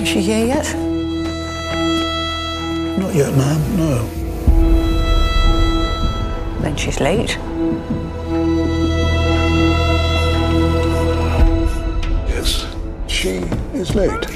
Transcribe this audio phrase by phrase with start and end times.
[0.00, 0.74] Is she here yet?
[2.98, 4.08] Not yet, ma'am, no.
[6.62, 7.38] Then she's late.
[12.28, 12.66] Yes,
[13.06, 13.42] she
[13.74, 14.26] is late.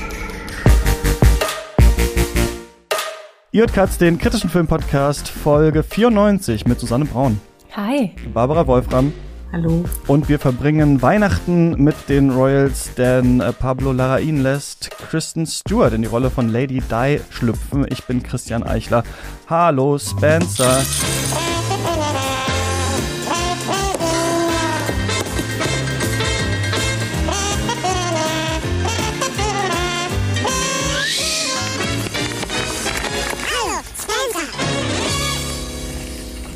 [3.53, 7.41] Ihr Katz, den kritischen Filmpodcast Folge 94 mit Susanne Braun,
[7.77, 8.15] Hi.
[8.33, 9.13] Barbara Wolfram
[9.55, 9.85] Hallo.
[10.09, 16.03] und wir verbringen Weihnachten mit den Royals, denn äh, Pablo Larraín lässt Kristen Stewart in
[16.03, 17.87] die Rolle von Lady Di schlüpfen.
[17.89, 19.05] Ich bin Christian Eichler.
[19.49, 20.83] Hallo Spencer.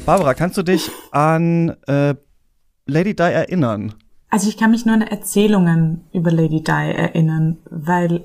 [0.04, 2.16] Barbara, kannst du dich an äh,
[2.88, 3.94] Lady Di erinnern?
[4.30, 8.22] Also ich kann mich nur an Erzählungen über Lady Di erinnern, weil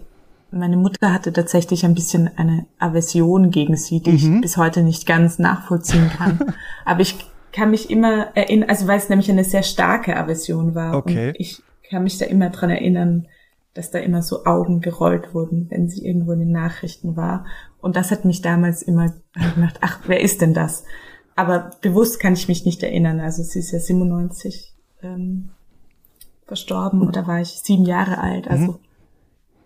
[0.52, 4.36] meine Mutter hatte tatsächlich ein bisschen eine Aversion gegen sie, die Mhm.
[4.36, 6.40] ich bis heute nicht ganz nachvollziehen kann.
[6.86, 7.16] Aber ich
[7.52, 10.96] kann mich immer erinnern, also weil es nämlich eine sehr starke Aversion war.
[10.96, 11.30] Okay.
[11.30, 13.28] Und ich kann mich da immer dran erinnern,
[13.74, 17.46] dass da immer so Augen gerollt wurden, wenn sie irgendwo in den Nachrichten war.
[17.82, 19.14] Und das hat mich damals immer
[19.56, 20.84] gedacht, ach, wer ist denn das?
[21.36, 23.20] Aber bewusst kann ich mich nicht erinnern.
[23.20, 25.50] Also sie ist ja 97 ähm,
[26.46, 28.48] verstorben oder war ich sieben Jahre alt.
[28.48, 28.80] Also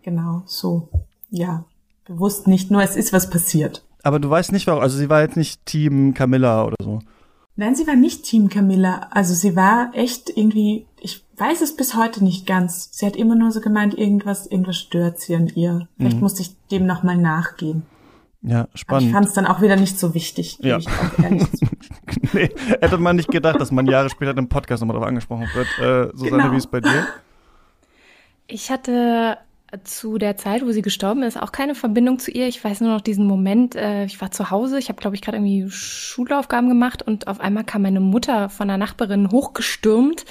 [0.02, 0.90] genau so.
[1.30, 1.66] Ja,
[2.06, 2.72] bewusst nicht.
[2.72, 3.84] Nur es ist was passiert.
[4.04, 4.82] Aber du weißt nicht, warum.
[4.82, 7.00] Also sie war jetzt nicht Team Camilla oder so.
[7.58, 9.08] Nein, sie war nicht Team Camilla.
[9.10, 12.90] Also sie war echt irgendwie, ich weiß es bis heute nicht ganz.
[12.92, 15.88] Sie hat immer nur so gemeint, irgendwas, irgendwas stört sie an ihr.
[15.98, 17.84] Vielleicht musste ich dem nochmal nachgehen.
[18.48, 19.12] Ja, Aber ich spannend.
[19.12, 20.58] fand es dann auch wieder nicht so wichtig.
[20.62, 20.78] Ja.
[20.78, 20.88] Ich
[22.34, 22.50] nee,
[22.82, 25.68] hätte man nicht gedacht, dass man Jahre später im Podcast nochmal darauf angesprochen wird.
[25.80, 26.52] Äh, Susanne, Genau.
[26.54, 27.08] wie ist es bei dir?
[28.48, 29.38] Ich hatte
[29.84, 32.48] zu der Zeit, wo sie gestorben ist, auch keine Verbindung zu ihr.
[32.48, 35.22] Ich weiß nur noch diesen Moment, äh, ich war zu Hause, ich habe, glaube ich,
[35.22, 40.24] gerade irgendwie Schulaufgaben gemacht und auf einmal kam meine Mutter von der Nachbarin hochgestürmt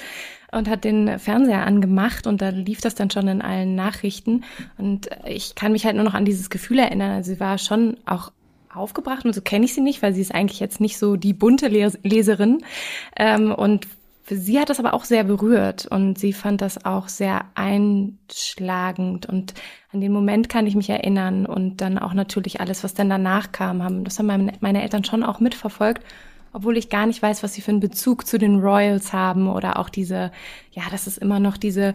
[0.57, 4.43] und hat den Fernseher angemacht und da lief das dann schon in allen Nachrichten.
[4.77, 7.11] Und ich kann mich halt nur noch an dieses Gefühl erinnern.
[7.11, 8.31] Also sie war schon auch
[8.73, 11.33] aufgebracht und so kenne ich sie nicht, weil sie ist eigentlich jetzt nicht so die
[11.33, 12.63] bunte Les Leserin.
[13.15, 13.87] Ähm, und
[14.29, 19.53] sie hat das aber auch sehr berührt und sie fand das auch sehr einschlagend und
[19.93, 23.51] an den Moment kann ich mich erinnern und dann auch natürlich alles, was dann danach
[23.51, 26.03] kam, haben, das haben meine Eltern schon auch mitverfolgt,
[26.53, 29.79] obwohl ich gar nicht weiß, was sie für einen Bezug zu den Royals haben oder
[29.79, 30.31] auch diese,
[30.71, 31.93] ja, dass es immer noch diese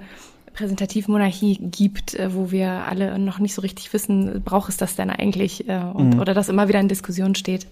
[0.54, 5.10] Präsentativmonarchie gibt, äh, wo wir alle noch nicht so richtig wissen, braucht es das denn
[5.10, 6.20] eigentlich äh, und, Mhm.
[6.20, 7.66] oder das immer wieder in Diskussion steht.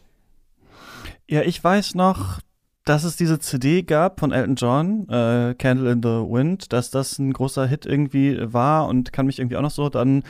[1.28, 2.40] Ja, ich weiß noch,
[2.84, 7.18] dass es diese CD gab von Elton John, äh, Candle in the Wind, dass das
[7.18, 10.24] ein großer Hit irgendwie war und kann mich irgendwie auch noch so an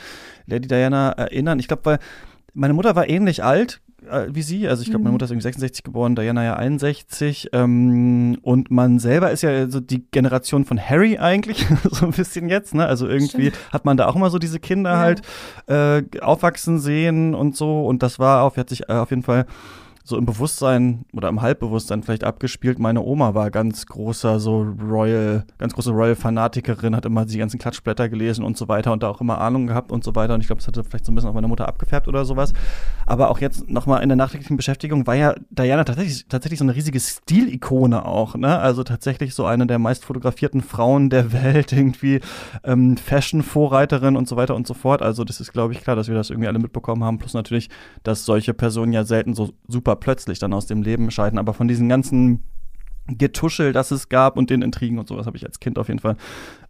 [0.45, 1.57] Lady Diana erinnern.
[1.59, 1.99] Ich glaube, weil
[2.53, 3.79] meine Mutter war ähnlich alt
[4.09, 4.67] äh, wie sie.
[4.67, 5.13] Also ich glaube, meine Mhm.
[5.15, 7.49] Mutter ist irgendwie 66 geboren, Diana ja 61.
[7.53, 12.49] Ähm, und man selber ist ja so die Generation von Harry eigentlich, so ein bisschen
[12.49, 12.73] jetzt.
[12.73, 12.85] Ne?
[12.85, 14.99] Also irgendwie hat man da auch immer so diese Kinder Ja.
[14.99, 15.21] halt
[15.67, 17.85] äh, aufwachsen sehen und so.
[17.85, 19.45] Und das war auf, hat sich äh, auf jeden Fall
[20.03, 22.79] so im Bewusstsein oder im Halbbewusstsein vielleicht abgespielt.
[22.79, 28.09] Meine Oma war ganz großer so Royal, ganz große Royal-Fanatikerin, hat immer die ganzen Klatschblätter
[28.09, 30.33] gelesen und so weiter und da auch immer Ahnung gehabt und so weiter.
[30.33, 32.53] Und ich glaube, das hatte vielleicht so ein bisschen auf meine Mutter abgefärbt oder sowas.
[33.05, 36.75] Aber auch jetzt nochmal in der nachträglichen Beschäftigung war ja Diana tatsächlich, tatsächlich so eine
[36.75, 38.59] riesige Stilikone auch, ne?
[38.59, 42.21] Also tatsächlich so eine der meist fotografierten Frauen der Welt, irgendwie
[42.63, 45.01] ähm, Fashion-Vorreiterin und so weiter und so fort.
[45.01, 47.19] Also das ist, glaube ich, klar, dass wir das irgendwie alle mitbekommen haben.
[47.19, 47.69] Plus natürlich,
[48.03, 51.39] dass solche Personen ja selten so super plötzlich dann aus dem Leben scheiden.
[51.39, 52.43] Aber von diesen ganzen
[53.07, 55.99] Getuschel, das es gab und den Intrigen und sowas habe ich als Kind auf jeden
[55.99, 56.15] Fall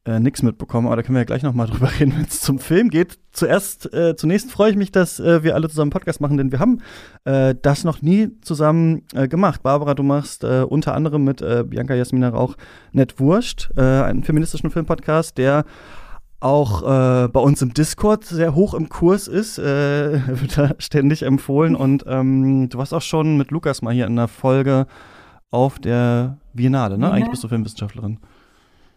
[0.05, 0.87] äh, nichts mitbekommen.
[0.87, 3.19] Aber da können wir ja gleich nochmal drüber reden, wenn es zum Film geht.
[3.31, 6.59] Zuerst, äh, zunächst freue ich mich, dass äh, wir alle zusammen Podcast machen, denn wir
[6.59, 6.81] haben
[7.25, 9.61] äh, das noch nie zusammen äh, gemacht.
[9.61, 12.55] Barbara, du machst äh, unter anderem mit Bianca Jasmina Rauch
[12.91, 15.65] Nett Wurscht, einen feministischen Filmpodcast, der
[16.41, 21.23] auch äh, bei uns im Discord sehr hoch im Kurs ist, äh, wird da ständig
[21.23, 21.75] empfohlen.
[21.75, 24.87] Und ähm, du warst auch schon mit Lukas mal hier in einer Folge
[25.51, 27.05] auf der Biennale, ne?
[27.05, 27.11] Ja.
[27.11, 28.17] Eigentlich bist du Filmwissenschaftlerin.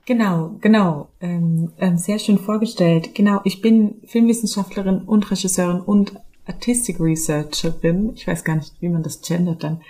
[0.06, 1.08] Genau, genau.
[1.20, 3.14] Ähm, ähm, sehr schön vorgestellt.
[3.14, 6.14] Genau, ich bin Filmwissenschaftlerin und Regisseurin und
[6.46, 8.12] Artistic Researcherin.
[8.14, 9.81] Ich weiß gar nicht, wie man das gendert dann.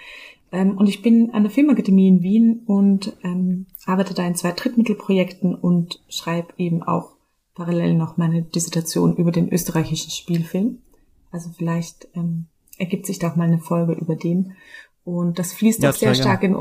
[0.53, 4.53] Ähm, und ich bin an der Filmakademie in Wien und ähm, arbeite da in zwei
[4.53, 7.14] Drittmittelprojekten und schreibe eben auch
[7.55, 10.79] parallel noch meine Dissertation über den österreichischen Spielfilm.
[11.31, 12.47] Also vielleicht ähm,
[12.79, 14.53] ergibt sich da auch mal eine Folge über den.
[15.05, 16.57] Und das fließt Ja, auch sehr stark in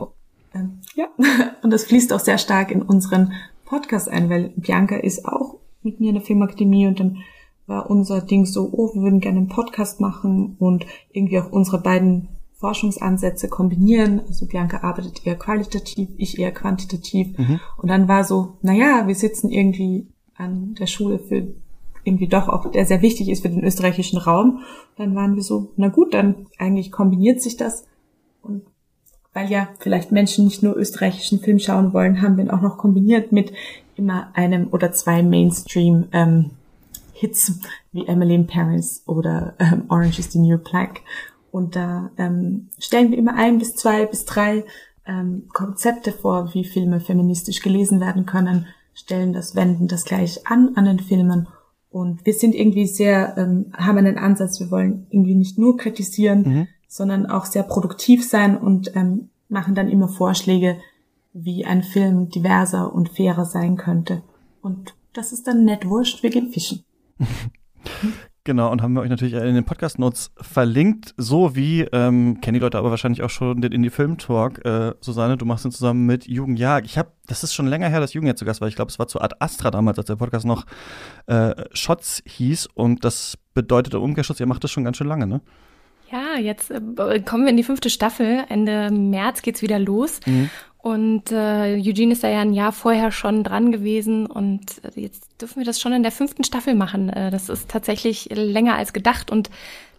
[0.53, 1.07] ähm, ja,
[1.63, 3.33] und das fließt auch sehr stark in unseren
[3.65, 7.17] Podcast ein, weil Bianca ist auch mit mir in der Filmakademie und dann
[7.65, 11.81] war unser Ding so, oh, wir würden gerne einen Podcast machen und irgendwie auch unsere
[11.81, 14.21] beiden Forschungsansätze kombinieren.
[14.27, 17.37] Also Bianca arbeitet eher qualitativ, ich eher quantitativ.
[17.37, 17.59] Mhm.
[17.77, 21.47] Und dann war so, naja, wir sitzen irgendwie an der Schule für
[22.03, 24.59] irgendwie doch auch, der sehr wichtig ist für den österreichischen Raum.
[24.97, 27.85] Dann waren wir so, na gut, dann eigentlich kombiniert sich das.
[28.41, 28.63] Und
[29.33, 32.77] weil ja vielleicht Menschen nicht nur österreichischen Film schauen wollen, haben wir ihn auch noch
[32.77, 33.53] kombiniert mit
[33.95, 36.51] immer einem oder zwei Mainstream ähm,
[37.13, 37.59] Hits
[37.91, 41.01] wie Emily in Paris oder ähm, Orange is the New Black.
[41.51, 44.65] Und da ähm, stellen wir immer ein bis zwei bis drei
[45.06, 50.73] ähm, Konzepte vor, wie Filme feministisch gelesen werden können, stellen das, wenden das gleich an
[50.75, 51.47] an den Filmen.
[51.89, 56.41] Und wir sind irgendwie sehr, ähm, haben einen Ansatz, wir wollen irgendwie nicht nur kritisieren,
[56.41, 56.67] mhm.
[56.87, 60.77] sondern auch sehr produktiv sein und ähm, machen dann immer Vorschläge,
[61.33, 64.23] wie ein Film diverser und fairer sein könnte.
[64.61, 66.83] Und das ist dann nett wurscht, wir gehen fischen.
[68.45, 72.59] Genau, und haben wir euch natürlich in den Podcast-Notes verlinkt, so wie, ähm, kennen die
[72.59, 74.65] Leute aber wahrscheinlich auch schon den Indie-Film-Talk.
[74.65, 76.83] Äh, Susanne, du machst ihn zusammen mit Jugend Jag.
[76.83, 78.67] Ich habe, das ist schon länger her, dass Jugend jetzt zu Gast war.
[78.67, 80.65] Ich glaube, es war zu Ad Astra damals, als der Podcast noch
[81.27, 82.67] äh, Shots hieß.
[82.73, 85.39] Und das bedeutet im Umkehrschluss, ihr macht das schon ganz schön lange, ne?
[86.11, 86.81] Ja, jetzt äh,
[87.21, 88.43] kommen wir in die fünfte Staffel.
[88.49, 90.19] Ende März geht's wieder los.
[90.25, 90.49] Mhm.
[90.83, 95.59] Und äh, Eugene ist da ja ein Jahr vorher schon dran gewesen und jetzt dürfen
[95.59, 97.07] wir das schon in der fünften Staffel machen.
[97.07, 99.50] Äh, das ist tatsächlich länger als gedacht und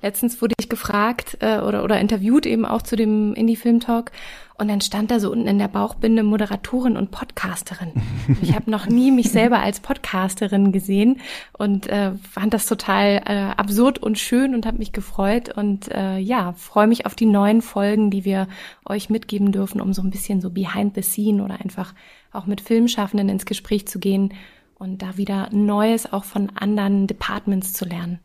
[0.02, 4.12] letztens wurde ich gefragt äh, oder, oder interviewt eben auch zu dem Indie-Film-Talk
[4.56, 7.92] und dann stand da so unten in der Bauchbinde Moderatorin und Podcasterin.
[8.40, 11.20] Ich habe noch nie mich selber als Podcasterin gesehen
[11.52, 16.18] und äh, fand das total äh, absurd und schön und habe mich gefreut und äh,
[16.18, 18.46] ja, freue mich auf die neuen Folgen, die wir
[18.84, 21.94] euch mitgeben dürfen, um so ein bisschen so behind the scene oder einfach
[22.32, 24.34] auch mit Filmschaffenden ins Gespräch zu gehen
[24.78, 28.20] und da wieder Neues auch von anderen Departments zu lernen.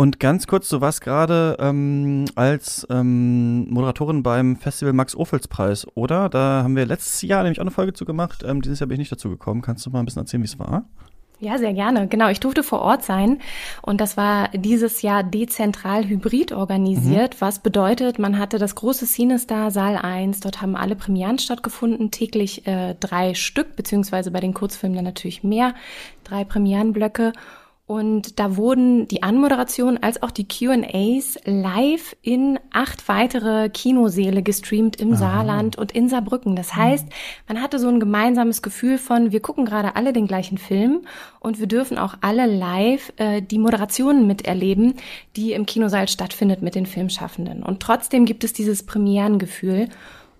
[0.00, 5.86] Und ganz kurz, du warst gerade ähm, als ähm, Moderatorin beim Festival Max Ophels Preis,
[5.94, 6.30] oder?
[6.30, 8.42] Da haben wir letztes Jahr nämlich auch eine Folge zu gemacht.
[8.42, 9.60] Ähm, dieses Jahr bin ich nicht dazu gekommen.
[9.60, 10.86] Kannst du mal ein bisschen erzählen, wie es war?
[11.38, 12.08] Ja, sehr gerne.
[12.08, 13.40] Genau, ich durfte vor Ort sein
[13.82, 17.40] und das war dieses Jahr dezentral hybrid organisiert, mhm.
[17.40, 22.66] was bedeutet, man hatte das große Cinestar Saal 1, dort haben alle Premieren stattgefunden, täglich
[22.66, 25.74] äh, drei Stück, beziehungsweise bei den Kurzfilmen dann natürlich mehr,
[26.24, 27.32] drei Premierenblöcke
[27.90, 35.00] und da wurden die Anmoderation als auch die QAs live in acht weitere Kinoseele gestreamt
[35.00, 35.18] im Aha.
[35.18, 36.54] Saarland und in Saarbrücken.
[36.54, 37.08] Das heißt,
[37.48, 41.00] man hatte so ein gemeinsames Gefühl von, wir gucken gerade alle den gleichen Film
[41.40, 44.94] und wir dürfen auch alle live äh, die Moderationen miterleben,
[45.34, 47.64] die im Kinosaal stattfindet mit den Filmschaffenden.
[47.64, 49.88] Und trotzdem gibt es dieses Premierengefühl.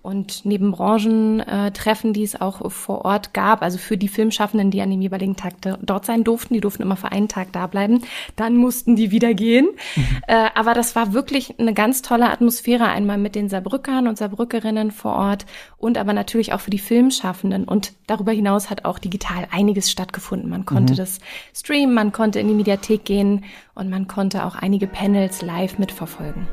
[0.01, 4.89] Und neben Branchentreffen, die es auch vor Ort gab, also für die Filmschaffenden, die an
[4.89, 8.01] dem jeweiligen Tag dort sein durften, die durften immer für einen Tag da bleiben,
[8.35, 9.67] dann mussten die wieder gehen.
[9.95, 10.03] Mhm.
[10.27, 14.89] Äh, aber das war wirklich eine ganz tolle Atmosphäre, einmal mit den Saarbrückern und Saarbrückerinnen
[14.89, 15.45] vor Ort
[15.77, 17.65] und aber natürlich auch für die Filmschaffenden.
[17.65, 20.49] Und darüber hinaus hat auch digital einiges stattgefunden.
[20.49, 20.97] Man konnte mhm.
[20.97, 21.19] das
[21.53, 23.45] streamen, man konnte in die Mediathek gehen
[23.75, 26.47] und man konnte auch einige Panels live mitverfolgen.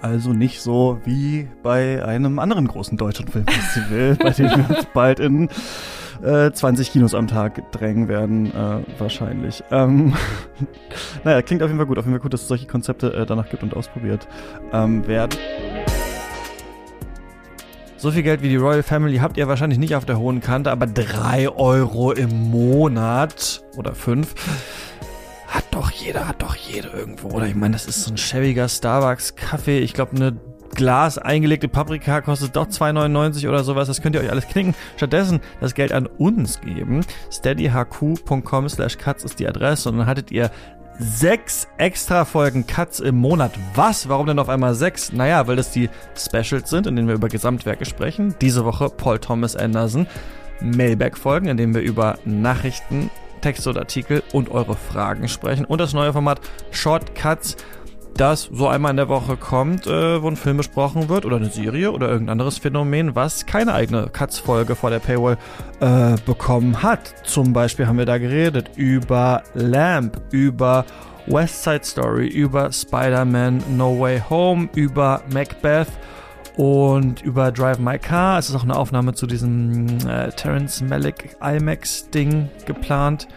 [0.00, 5.18] Also nicht so wie bei einem anderen großen deutschen Filmfestival, bei dem wir uns bald
[5.18, 5.48] in
[6.22, 9.62] äh, 20 Kinos am Tag drängen werden, äh, wahrscheinlich.
[9.70, 10.14] Ähm,
[11.24, 11.98] naja, klingt auf jeden Fall gut.
[11.98, 14.28] Auf jeden Fall gut, dass es solche Konzepte äh, danach gibt und ausprobiert
[14.72, 15.38] ähm, werden.
[17.96, 20.70] So viel Geld wie die Royal Family habt ihr wahrscheinlich nicht auf der hohen Kante,
[20.70, 24.87] aber drei Euro im Monat oder fünf hat doch
[26.00, 27.30] jeder, hat doch jeder irgendwo.
[27.30, 29.78] Oder ich meine, das ist so ein schäbiger Starbucks-Kaffee.
[29.78, 30.36] Ich glaube, eine
[30.74, 33.88] Glas eingelegte Paprika kostet doch 2,99 oder sowas.
[33.88, 34.74] Das könnt ihr euch alles knicken.
[34.96, 37.04] Stattdessen das Geld an uns geben.
[37.32, 40.50] steadyhq.com slash cuts ist die Adresse und dann hattet ihr
[40.98, 43.52] sechs extra Folgen Cuts im Monat.
[43.74, 44.08] Was?
[44.08, 45.12] Warum denn auf einmal sechs?
[45.12, 48.34] Naja, weil das die Specials sind, in denen wir über Gesamtwerke sprechen.
[48.40, 50.06] Diese Woche Paul Thomas Anderson.
[50.60, 55.64] Mailback-Folgen, in denen wir über Nachrichten Texte oder Artikel und eure Fragen sprechen.
[55.64, 56.40] Und das neue Format
[56.70, 57.56] Shortcuts,
[58.14, 61.50] das so einmal in der Woche kommt, äh, wo ein Film besprochen wird oder eine
[61.50, 65.38] Serie oder irgendein anderes Phänomen, was keine eigene Cuts-Folge vor der Paywall
[65.80, 67.14] äh, bekommen hat.
[67.24, 70.84] Zum Beispiel haben wir da geredet über Lamp, über
[71.26, 75.88] West Side Story, über Spider-Man No Way Home, über Macbeth
[76.58, 78.38] und über Drive My Car.
[78.38, 83.28] Es ist auch eine Aufnahme zu diesem äh, Terence Malick IMAX-Ding geplant.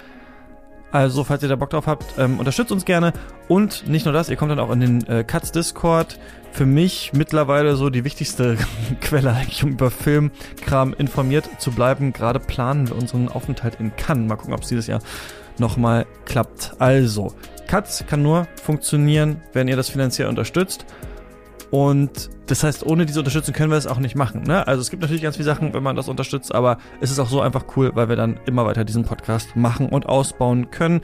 [0.91, 3.13] Also, falls ihr da Bock drauf habt, ähm, unterstützt uns gerne.
[3.47, 6.19] Und nicht nur das, ihr kommt dann auch in den äh, Cuts Discord.
[6.51, 8.57] Für mich mittlerweile so die wichtigste
[9.01, 12.13] Quelle eigentlich, um über Filmkram informiert zu bleiben.
[12.13, 14.27] Gerade planen wir unseren Aufenthalt in Cannes.
[14.27, 14.99] Mal gucken, ob es dieses Jahr
[15.59, 16.73] nochmal klappt.
[16.79, 17.35] Also,
[17.67, 20.87] Katz kann nur funktionieren, wenn ihr das finanziell unterstützt.
[21.71, 24.43] Und das heißt, ohne diese Unterstützung können wir es auch nicht machen.
[24.43, 24.67] Ne?
[24.67, 27.29] Also es gibt natürlich ganz viele Sachen, wenn man das unterstützt, aber es ist auch
[27.29, 30.99] so einfach cool, weil wir dann immer weiter diesen Podcast machen und ausbauen können.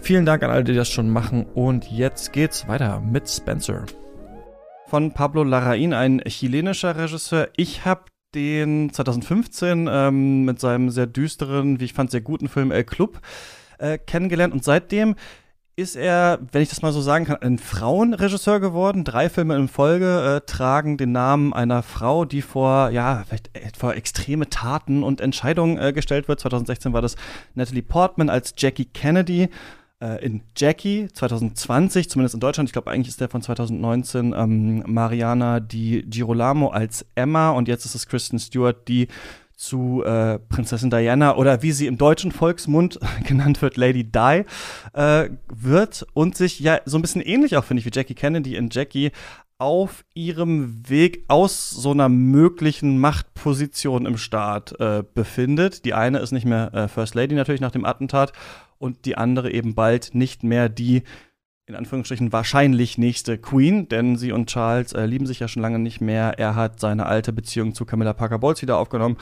[0.00, 1.44] Vielen Dank an alle, die das schon machen.
[1.44, 3.84] Und jetzt geht's weiter mit Spencer.
[4.86, 7.48] Von Pablo Larraín, ein chilenischer Regisseur.
[7.56, 8.04] Ich habe
[8.34, 13.20] den 2015 ähm, mit seinem sehr düsteren, wie ich fand, sehr guten Film El Club
[13.78, 15.14] äh, kennengelernt und seitdem
[15.76, 19.04] ist er, wenn ich das mal so sagen kann, ein Frauenregisseur geworden.
[19.04, 23.94] Drei Filme in Folge äh, tragen den Namen einer Frau, die vor, ja, vielleicht vor
[23.94, 26.40] extreme Taten und Entscheidungen äh, gestellt wird.
[26.40, 27.16] 2016 war das
[27.54, 29.50] Natalie Portman als Jackie Kennedy
[30.00, 31.08] äh, in Jackie.
[31.12, 36.68] 2020, zumindest in Deutschland, ich glaube eigentlich ist der von 2019, ähm, Mariana Di Girolamo
[36.68, 39.08] als Emma und jetzt ist es Kristen Stewart, die
[39.56, 44.44] zu äh, Prinzessin Diana oder wie sie im deutschen Volksmund genannt wird, Lady Di,
[44.92, 48.54] äh, wird und sich ja so ein bisschen ähnlich auch, finde ich, wie Jackie Kennedy
[48.54, 49.10] in Jackie
[49.58, 55.86] auf ihrem Weg aus so einer möglichen Machtposition im Staat äh, befindet.
[55.86, 58.32] Die eine ist nicht mehr äh, First Lady natürlich nach dem Attentat
[58.78, 61.02] und die andere eben bald nicht mehr die
[61.66, 65.78] in Anführungsstrichen wahrscheinlich nächste Queen, denn sie und Charles äh, lieben sich ja schon lange
[65.78, 66.38] nicht mehr.
[66.38, 69.16] Er hat seine alte Beziehung zu Camilla Parker Bowles wieder aufgenommen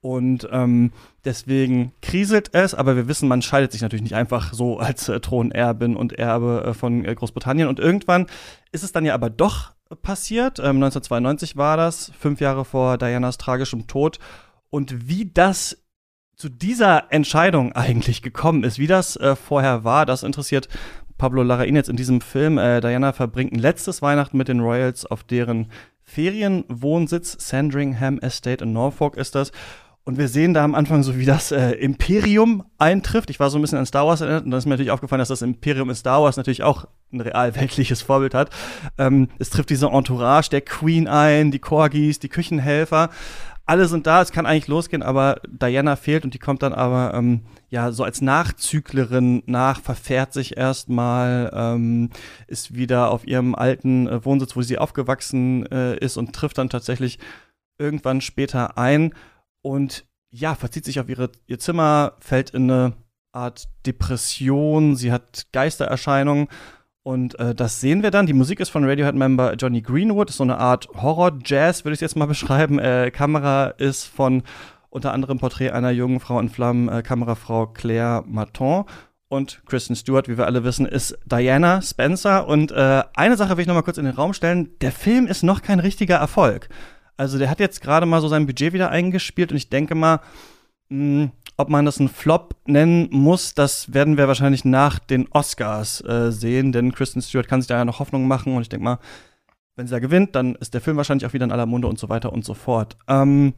[0.00, 0.92] und ähm,
[1.24, 5.18] deswegen kriselt es, aber wir wissen, man scheidet sich natürlich nicht einfach so als äh,
[5.18, 7.68] Thronerbin und Erbe äh, von äh, Großbritannien.
[7.68, 8.26] Und irgendwann
[8.70, 10.60] ist es dann ja aber doch passiert.
[10.60, 14.20] Ähm, 1992 war das, fünf Jahre vor Dianas tragischem Tod.
[14.70, 15.78] Und wie das
[16.36, 20.68] zu dieser Entscheidung eigentlich gekommen ist, wie das äh, vorher war, das interessiert
[21.18, 22.56] Pablo Larraín jetzt in diesem Film.
[22.58, 25.66] Äh, Diana verbringt ein letztes Weihnachten mit den Royals auf deren
[26.04, 27.36] Ferienwohnsitz.
[27.38, 29.52] Sandringham Estate in Norfolk ist das.
[30.04, 33.28] Und wir sehen da am Anfang so, wie das äh, Imperium eintrifft.
[33.28, 35.18] Ich war so ein bisschen an Star Wars erinnert und dann ist mir natürlich aufgefallen,
[35.18, 38.48] dass das Imperium in Star Wars natürlich auch ein real weltliches Vorbild hat.
[38.96, 43.10] Ähm, es trifft diese Entourage der Queen ein, die Corgis, die Küchenhelfer
[43.68, 47.12] alle sind da, es kann eigentlich losgehen, aber Diana fehlt und die kommt dann aber
[47.14, 52.08] ähm, ja so als Nachzüglerin nach, verfährt sich erstmal, ähm,
[52.46, 56.70] ist wieder auf ihrem alten äh, Wohnsitz, wo sie aufgewachsen äh, ist und trifft dann
[56.70, 57.18] tatsächlich
[57.78, 59.14] irgendwann später ein
[59.60, 62.94] und ja, verzieht sich auf ihre, ihr Zimmer, fällt in eine
[63.32, 66.48] Art Depression, sie hat Geistererscheinungen
[67.08, 68.26] und äh, das sehen wir dann.
[68.26, 70.28] Die Musik ist von Radiohead-Member Johnny Greenwood.
[70.28, 72.78] Ist so eine Art Horror-Jazz, würde ich jetzt mal beschreiben.
[72.78, 74.42] Äh, Kamera ist von
[74.90, 78.84] unter anderem Porträt einer jungen Frau in Flammen, äh, Kamerafrau Claire Maton.
[79.28, 82.46] Und Kristen Stewart, wie wir alle wissen, ist Diana Spencer.
[82.46, 84.76] Und äh, eine Sache will ich noch mal kurz in den Raum stellen.
[84.82, 86.68] Der Film ist noch kein richtiger Erfolg.
[87.16, 90.20] Also der hat jetzt gerade mal so sein Budget wieder eingespielt und ich denke mal,
[90.90, 95.26] mh, hm, ob man das einen Flop nennen muss, das werden wir wahrscheinlich nach den
[95.32, 98.68] Oscars äh, sehen, denn Kristen Stewart kann sich da ja noch Hoffnung machen und ich
[98.68, 98.98] denke mal,
[99.74, 101.98] wenn sie da gewinnt, dann ist der Film wahrscheinlich auch wieder in aller Munde und
[101.98, 102.96] so weiter und so fort.
[103.08, 103.54] Ähm,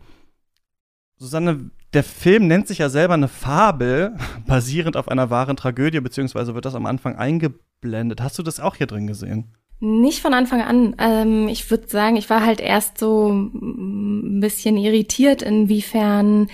[1.16, 4.16] Susanne, der Film nennt sich ja selber eine Fabel,
[4.46, 8.22] basierend auf einer wahren Tragödie, beziehungsweise wird das am Anfang eingeblendet.
[8.22, 9.54] Hast du das auch hier drin gesehen?
[9.80, 10.94] Nicht von Anfang an.
[10.98, 16.48] Ähm, ich würde sagen, ich war halt erst so ein bisschen irritiert, inwiefern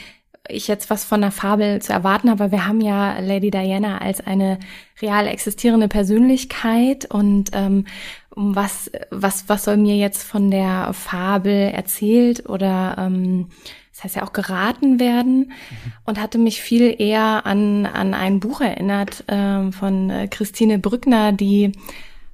[0.48, 2.50] ich jetzt was von der Fabel zu erwarten habe.
[2.50, 4.58] Wir haben ja Lady Diana als eine
[5.00, 7.86] real existierende Persönlichkeit und ähm,
[8.30, 13.48] was, was, was soll mir jetzt von der Fabel erzählt oder ähm,
[13.92, 15.92] das heißt ja auch geraten werden mhm.
[16.04, 21.32] und hatte mich viel eher an, an ein Buch erinnert ähm, von äh, Christine Brückner,
[21.32, 21.72] die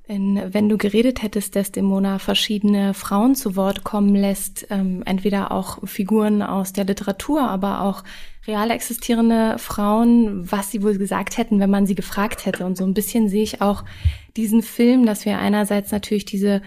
[0.08, 5.86] in Wenn du geredet hättest, Desdemona verschiedene Frauen zu Wort kommen lässt, ähm, entweder auch
[5.86, 8.02] Figuren aus der Literatur, aber auch
[8.46, 12.66] real existierende Frauen, was sie wohl gesagt hätten, wenn man sie gefragt hätte.
[12.66, 13.84] Und so ein bisschen sehe ich auch
[14.36, 16.62] diesen Film, dass wir einerseits natürlich diese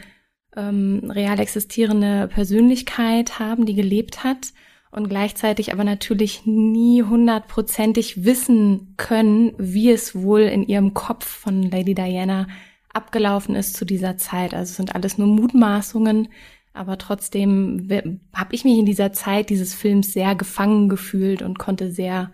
[0.56, 4.54] ähm, real existierende Persönlichkeit haben, die gelebt hat
[4.92, 11.64] und gleichzeitig aber natürlich nie hundertprozentig wissen können, wie es wohl in ihrem Kopf von
[11.64, 12.48] Lady Diana
[12.96, 14.54] abgelaufen ist zu dieser Zeit.
[14.54, 16.30] Also es sind alles nur Mutmaßungen,
[16.74, 17.88] aber trotzdem
[18.34, 22.32] habe ich mich in dieser Zeit dieses Films sehr gefangen gefühlt und konnte sehr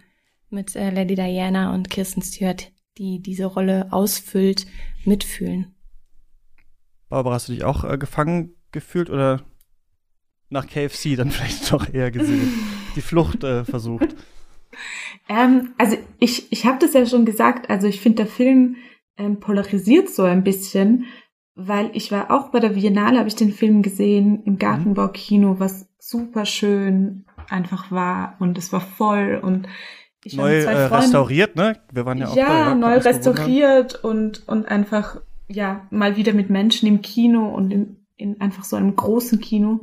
[0.50, 4.66] mit äh, Lady Diana und Kirsten Stewart, die diese Rolle ausfüllt,
[5.06, 5.74] mitfühlen.
[7.10, 9.42] Barbara, hast du dich auch äh, gefangen gefühlt oder
[10.50, 12.52] nach KFC dann vielleicht doch eher gesehen?
[12.96, 14.16] Die Flucht äh, versucht?
[15.28, 18.78] Ähm, also ich, ich habe das ja schon gesagt, also ich finde der Film
[19.22, 21.06] ähm, polarisiert so ein bisschen,
[21.56, 25.88] weil ich war auch bei der Biennale, habe ich den Film gesehen im Gartenbaukino, was
[26.00, 29.68] super schön einfach war und es war voll und
[30.24, 31.78] ich neu äh, restauriert, ne?
[31.92, 36.50] Wir waren ja auch Ja, bei, neu restauriert und, und einfach, ja, mal wieder mit
[36.50, 39.82] Menschen im Kino und in, in einfach so einem großen Kino.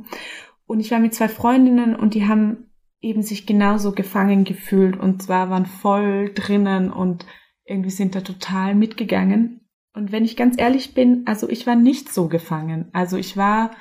[0.65, 2.69] Und ich war mit zwei Freundinnen und die haben
[3.01, 7.25] eben sich genauso gefangen gefühlt und zwar waren voll drinnen und
[7.69, 9.61] irgendwie sind da total mitgegangen.
[9.93, 12.89] Und wenn ich ganz ehrlich bin, also ich war nicht so gefangen.
[12.93, 13.71] Also ich war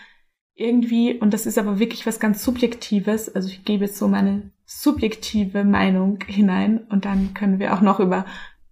[0.55, 4.51] irgendwie, und das ist aber wirklich was ganz Subjektives, also ich gebe jetzt so meine
[4.67, 8.27] subjektive Meinung hinein und dann können wir auch noch über,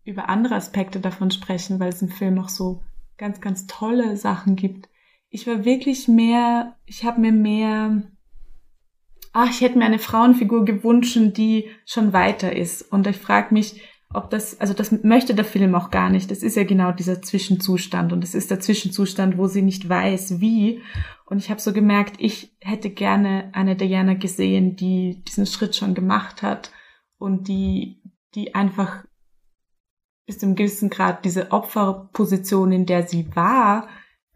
[0.05, 2.83] über andere Aspekte davon sprechen, weil es im Film auch so
[3.17, 4.89] ganz, ganz tolle Sachen gibt.
[5.31, 8.03] Ich war wirklich mehr, ich habe mir mehr,
[9.33, 12.83] ach, ich hätte mir eine Frauenfigur gewünscht, die schon weiter ist.
[12.83, 13.81] Und ich frage mich,
[14.15, 16.31] ob das, also das möchte der Film auch gar nicht.
[16.31, 20.41] Das ist ja genau dieser Zwischenzustand und es ist der Zwischenzustand, wo sie nicht weiß,
[20.41, 20.81] wie.
[21.25, 25.95] Und ich habe so gemerkt, ich hätte gerne eine Diana gesehen, die diesen Schritt schon
[25.95, 26.71] gemacht hat
[27.19, 28.01] und die,
[28.35, 29.05] die einfach
[30.27, 33.89] bis zum gewissen Grad diese Opferposition, in der sie war,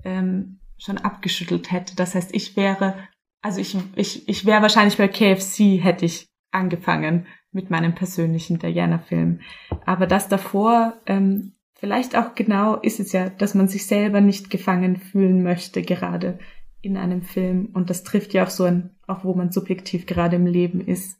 [0.04, 1.94] ähm, schon abgeschüttelt hätte.
[1.94, 3.08] Das heißt, ich wäre,
[3.42, 9.40] also ich, ich, ich wäre wahrscheinlich bei KFC hätte ich angefangen mit meinem persönlichen Diana-Film.
[9.84, 14.50] Aber das davor, ähm, vielleicht auch genau ist es ja, dass man sich selber nicht
[14.50, 16.38] gefangen fühlen möchte, gerade
[16.82, 17.70] in einem Film.
[17.72, 21.18] Und das trifft ja auch so ein, auch wo man subjektiv gerade im Leben ist.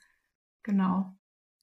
[0.63, 1.15] Genau.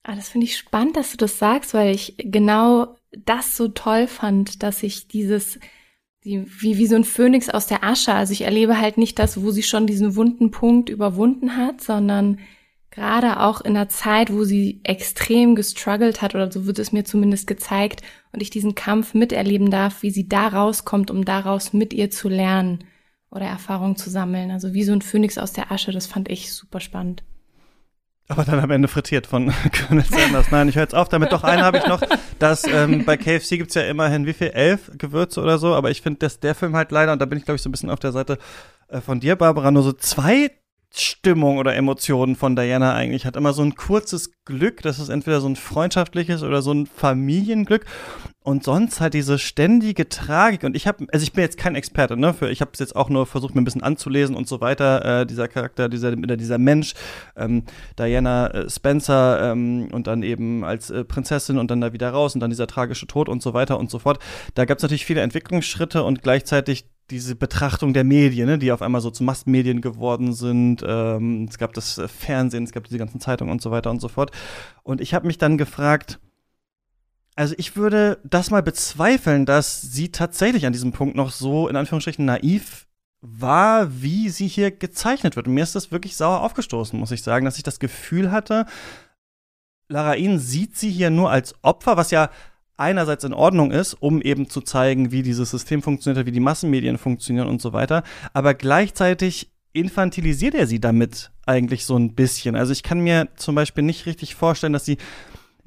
[0.03, 4.07] Ah, das finde ich spannend, dass du das sagst, weil ich genau das so toll
[4.07, 5.59] fand, dass ich dieses,
[6.23, 9.41] die, wie, wie so ein Phönix aus der Asche, also ich erlebe halt nicht das,
[9.41, 12.39] wo sie schon diesen wunden Punkt überwunden hat, sondern
[12.97, 17.05] gerade auch in einer Zeit, wo sie extrem gestruggelt hat, oder so wird es mir
[17.05, 18.01] zumindest gezeigt,
[18.31, 22.27] und ich diesen Kampf miterleben darf, wie sie da rauskommt, um daraus mit ihr zu
[22.27, 22.83] lernen
[23.29, 24.49] oder Erfahrungen zu sammeln.
[24.49, 27.23] Also wie so ein Phönix aus der Asche, das fand ich super spannend.
[28.29, 29.53] Aber dann am Ende frittiert von
[29.87, 30.49] Colonel Sanders.
[30.49, 31.31] Nein, ich höre jetzt auf damit.
[31.31, 32.01] Doch einen habe ich noch,
[32.39, 34.47] dass ähm, bei KFC gibt's ja immerhin wie viel?
[34.47, 35.75] Elf Gewürze oder so.
[35.75, 37.69] Aber ich finde, dass der Film halt leider, und da bin ich glaube ich so
[37.69, 38.39] ein bisschen auf der Seite
[38.89, 40.51] äh, von dir, Barbara, nur so zwei
[40.93, 43.35] Stimmung oder Emotionen von Diana eigentlich hat.
[43.35, 47.85] Immer so ein kurzes Glück, das ist entweder so ein freundschaftliches oder so ein Familienglück.
[48.43, 50.63] Und sonst halt diese ständige Tragik.
[50.63, 52.33] Und ich habe, also ich bin jetzt kein Experte, ne?
[52.33, 55.21] Für, ich habe es jetzt auch nur versucht, mir ein bisschen anzulesen und so weiter.
[55.21, 56.93] Äh, dieser Charakter, dieser, dieser Mensch,
[57.35, 57.63] ähm,
[57.99, 62.35] Diana äh, Spencer ähm, und dann eben als äh, Prinzessin und dann da wieder raus
[62.35, 64.19] und dann dieser tragische Tod und so weiter und so fort.
[64.55, 68.81] Da gab es natürlich viele Entwicklungsschritte und gleichzeitig diese Betrachtung der Medien, ne, die auf
[68.81, 70.83] einmal so zu Massenmedien geworden sind.
[70.85, 74.01] Ähm, es gab das äh, Fernsehen, es gab diese ganzen Zeitungen und so weiter und
[74.01, 74.31] so fort.
[74.83, 76.19] Und ich habe mich dann gefragt,
[77.35, 81.75] also ich würde das mal bezweifeln, dass sie tatsächlich an diesem Punkt noch so in
[81.75, 82.87] Anführungsstrichen naiv
[83.21, 85.47] war, wie sie hier gezeichnet wird.
[85.47, 88.65] Und mir ist das wirklich sauer aufgestoßen, muss ich sagen, dass ich das Gefühl hatte,
[89.89, 92.29] Lara Larain sieht sie hier nur als Opfer, was ja
[92.77, 96.97] einerseits in Ordnung ist, um eben zu zeigen, wie dieses System funktioniert, wie die Massenmedien
[96.97, 102.55] funktionieren und so weiter, aber gleichzeitig infantilisiert er sie damit eigentlich so ein bisschen.
[102.55, 104.97] Also ich kann mir zum Beispiel nicht richtig vorstellen, dass sie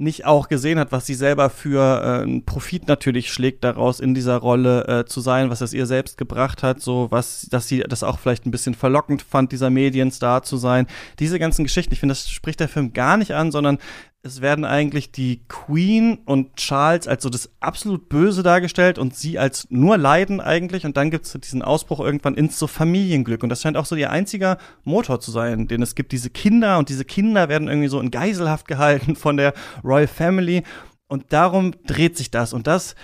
[0.01, 4.14] nicht auch gesehen hat, was sie selber für äh, einen Profit natürlich schlägt, daraus in
[4.14, 7.81] dieser Rolle äh, zu sein, was es ihr selbst gebracht hat, so was, dass sie
[7.81, 10.87] das auch vielleicht ein bisschen verlockend fand, dieser Medienstar zu sein.
[11.18, 13.79] Diese ganzen Geschichten, ich finde, das spricht der Film gar nicht an, sondern
[14.22, 19.38] es werden eigentlich die Queen und Charles als so das absolut Böse dargestellt und sie
[19.38, 20.85] als nur Leiden eigentlich.
[20.85, 23.42] Und dann gibt es diesen Ausbruch irgendwann ins so Familienglück.
[23.42, 26.12] Und das scheint auch so ihr einziger Motor zu sein, den es gibt.
[26.12, 30.64] Diese Kinder und diese Kinder werden irgendwie so in Geiselhaft gehalten von der Royal Family.
[31.09, 32.52] Und darum dreht sich das.
[32.52, 32.96] Und das,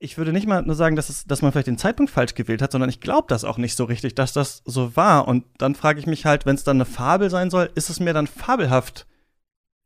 [0.00, 2.60] ich würde nicht mal nur sagen, dass, es, dass man vielleicht den Zeitpunkt falsch gewählt
[2.60, 5.28] hat, sondern ich glaube das auch nicht so richtig, dass das so war.
[5.28, 8.00] Und dann frage ich mich halt, wenn es dann eine Fabel sein soll, ist es
[8.00, 9.06] mir dann fabelhaft?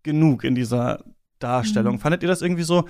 [0.04, 1.02] Genug in dieser
[1.40, 1.96] Darstellung.
[1.96, 1.98] Mhm.
[1.98, 2.88] Fandet ihr das irgendwie so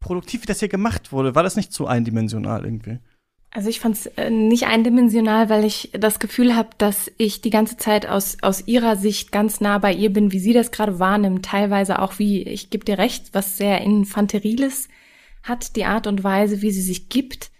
[0.00, 1.34] produktiv, wie das hier gemacht wurde?
[1.34, 2.98] War das nicht zu eindimensional irgendwie?
[3.50, 7.50] Also ich fand es äh, nicht eindimensional, weil ich das Gefühl habe, dass ich die
[7.50, 10.98] ganze Zeit aus, aus ihrer Sicht ganz nah bei ihr bin, wie sie das gerade
[10.98, 11.46] wahrnimmt.
[11.46, 14.88] Teilweise auch wie, ich gebe dir recht, was sehr Infanteriles
[15.42, 17.50] hat, die Art und Weise, wie sie sich gibt.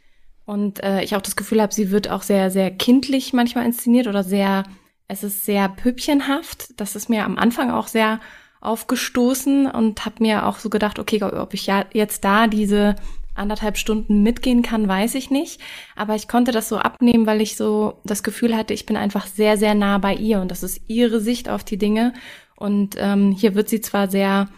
[0.45, 4.07] Und äh, ich auch das Gefühl habe, sie wird auch sehr, sehr kindlich manchmal inszeniert
[4.07, 4.65] oder sehr
[5.09, 6.81] es ist sehr püppchenhaft.
[6.81, 8.21] Das ist mir am Anfang auch sehr
[8.61, 12.97] aufgestoßen und habe mir auch so gedacht, okay, ob ich ja jetzt da diese
[13.35, 15.61] anderthalb Stunden mitgehen kann, weiß ich nicht.
[15.95, 19.27] Aber ich konnte das so abnehmen, weil ich so das Gefühl hatte, ich bin einfach
[19.27, 22.15] sehr, sehr nah bei ihr und das ist ihre Sicht auf die Dinge.
[22.57, 24.49] Und ähm, hier wird sie zwar sehr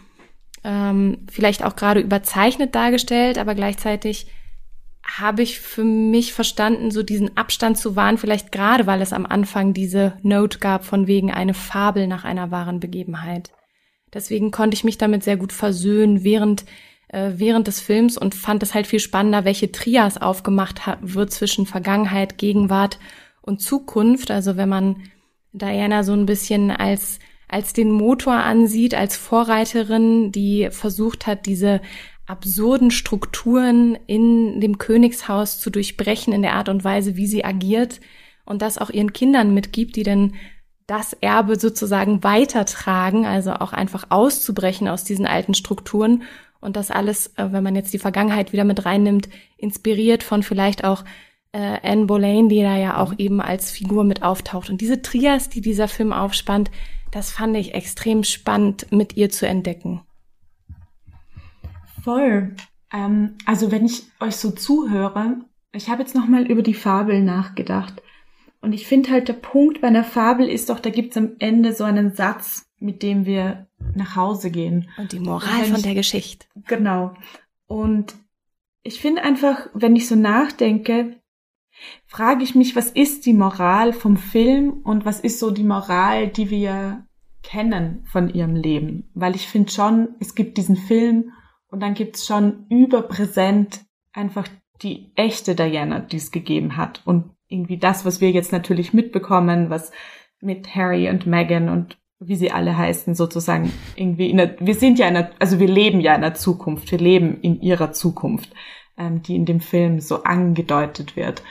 [0.63, 4.27] ähm, vielleicht auch gerade überzeichnet dargestellt, aber gleichzeitig
[5.17, 9.25] habe ich für mich verstanden, so diesen Abstand zu wahren, vielleicht gerade, weil es am
[9.25, 13.51] Anfang diese Note gab von wegen eine Fabel nach einer wahren Begebenheit.
[14.13, 16.65] Deswegen konnte ich mich damit sehr gut versöhnen während,
[17.07, 21.65] äh, während des Films und fand es halt viel spannender, welche Trias aufgemacht wird zwischen
[21.65, 22.99] Vergangenheit, Gegenwart
[23.41, 24.31] und Zukunft.
[24.31, 25.03] Also wenn man
[25.53, 27.19] Diana so ein bisschen als
[27.49, 31.81] als den Motor ansieht, als Vorreiterin, die versucht hat, diese
[32.29, 37.99] absurden Strukturen in dem Königshaus zu durchbrechen in der Art und Weise, wie sie agiert
[38.45, 40.35] und das auch ihren Kindern mitgibt, die dann
[40.85, 46.23] das Erbe sozusagen weitertragen, also auch einfach auszubrechen aus diesen alten Strukturen
[46.61, 50.83] und das alles, äh, wenn man jetzt die Vergangenheit wieder mit reinnimmt, inspiriert von vielleicht
[50.83, 51.05] auch
[51.51, 54.69] äh, Anne Boleyn, die da ja auch eben als Figur mit auftaucht.
[54.69, 56.69] Und diese Trias, die dieser Film aufspannt,
[57.11, 60.01] das fand ich extrem spannend mit ihr zu entdecken.
[62.09, 62.55] Voll.
[62.91, 67.21] Ähm, also wenn ich euch so zuhöre, ich habe jetzt noch mal über die Fabel
[67.21, 68.01] nachgedacht.
[68.61, 71.35] Und ich finde halt, der Punkt bei einer Fabel ist doch, da gibt es am
[71.37, 74.89] Ende so einen Satz, mit dem wir nach Hause gehen.
[74.97, 76.47] Und die Moral von der Geschichte.
[76.65, 77.13] Genau.
[77.67, 78.15] Und
[78.81, 81.15] ich finde einfach, wenn ich so nachdenke,
[82.07, 86.27] frage ich mich, was ist die Moral vom Film und was ist so die Moral,
[86.29, 87.05] die wir
[87.43, 89.11] kennen von ihrem Leben?
[89.13, 91.33] Weil ich finde schon, es gibt diesen Film
[91.69, 93.81] und dann gibt's schon überpräsent
[94.13, 94.47] einfach
[94.81, 97.01] die echte Diana, die es gegeben hat.
[97.05, 99.91] Und irgendwie das, was wir jetzt natürlich mitbekommen, was
[100.41, 104.99] mit Harry und Meghan und wie sie alle heißen, sozusagen irgendwie in der, wir sind
[104.99, 108.53] ja in der, also wir leben ja in der Zukunft, wir leben in ihrer Zukunft,
[108.97, 111.43] ähm, die in dem Film so angedeutet wird.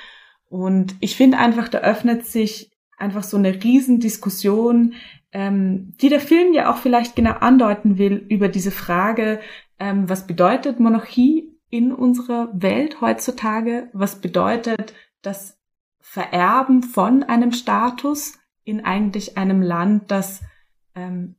[0.51, 4.95] Und ich finde einfach, da öffnet sich einfach so eine Riesendiskussion,
[5.33, 9.41] ähm, die der Film ja auch vielleicht genau andeuten will über diese Frage,
[9.79, 13.89] ähm, was bedeutet Monarchie in unserer Welt heutzutage?
[13.93, 15.59] Was bedeutet das
[16.01, 20.43] Vererben von einem Status in eigentlich einem Land, das
[20.95, 21.37] ähm,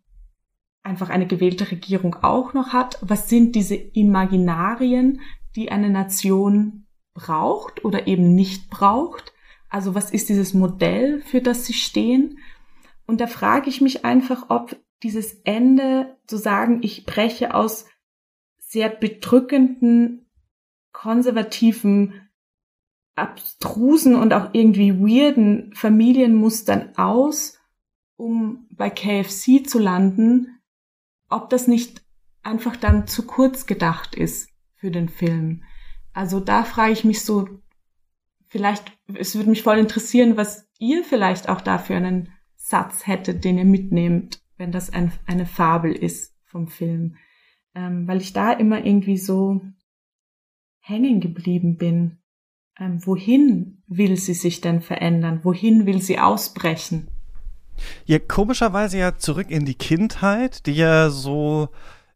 [0.84, 2.98] einfach eine gewählte Regierung auch noch hat?
[3.02, 5.22] Was sind diese Imaginarien,
[5.56, 9.34] die eine Nation braucht oder eben nicht braucht?
[9.70, 12.40] Also was ist dieses Modell, für das sie stehen?
[13.06, 17.86] Und da frage ich mich einfach, ob dieses Ende zu sagen, ich breche aus
[18.70, 20.30] sehr bedrückenden,
[20.92, 22.30] konservativen,
[23.16, 27.58] abstrusen und auch irgendwie weirden Familienmustern aus,
[28.16, 30.60] um bei KFC zu landen,
[31.30, 32.04] ob das nicht
[32.44, 35.64] einfach dann zu kurz gedacht ist für den Film.
[36.14, 37.50] Also da frage ich mich so,
[38.50, 43.44] vielleicht, es würde mich voll interessieren, was ihr vielleicht auch da für einen Satz hättet,
[43.44, 47.16] den ihr mitnehmt, wenn das ein, eine Fabel ist vom Film
[47.80, 49.62] ähm, weil ich da immer irgendwie so
[50.82, 52.18] hängen geblieben bin.
[52.80, 55.42] Ähm, wohin will sie sich denn verändern?
[55.44, 57.08] Wohin will sie ausbrechen?
[58.06, 61.70] Ja, komischerweise ja zurück in die Kindheit, die ja so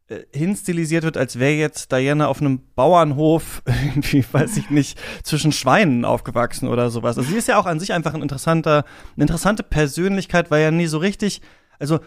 [0.08, 5.52] äh, hinstilisiert wird, als wäre jetzt Diana auf einem Bauernhof irgendwie, weiß ich nicht, zwischen
[5.52, 7.16] Schweinen aufgewachsen oder sowas.
[7.16, 8.84] Also sie ist ja auch an sich einfach ein interessanter,
[9.16, 11.40] eine interessante Persönlichkeit, weil ja nie so richtig,
[11.78, 12.00] also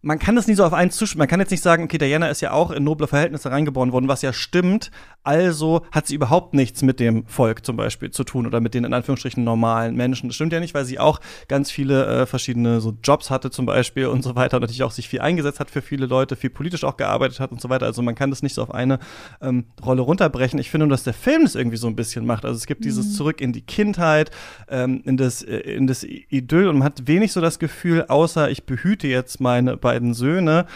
[0.00, 1.20] man kann das nie so auf eins zustimmen.
[1.20, 4.08] Man kann jetzt nicht sagen, okay, Diana ist ja auch in noble Verhältnisse reingeboren worden,
[4.08, 4.90] was ja stimmt.
[5.24, 8.84] Also hat sie überhaupt nichts mit dem Volk zum Beispiel zu tun oder mit den
[8.84, 10.28] in Anführungsstrichen normalen Menschen.
[10.28, 13.66] Das stimmt ja nicht, weil sie auch ganz viele äh, verschiedene so Jobs hatte zum
[13.66, 16.50] Beispiel und so weiter und natürlich auch sich viel eingesetzt hat für viele Leute, viel
[16.50, 17.84] politisch auch gearbeitet hat und so weiter.
[17.84, 18.98] Also man kann das nicht so auf eine
[19.42, 20.58] ähm, Rolle runterbrechen.
[20.58, 22.44] Ich finde nur, dass der Film das irgendwie so ein bisschen macht.
[22.44, 22.84] Also es gibt mhm.
[22.84, 24.30] dieses Zurück in die Kindheit,
[24.68, 28.50] ähm, in das äh, in das Idyll und man hat wenig so das Gefühl, außer
[28.50, 30.66] ich behüte jetzt meine beiden Söhne.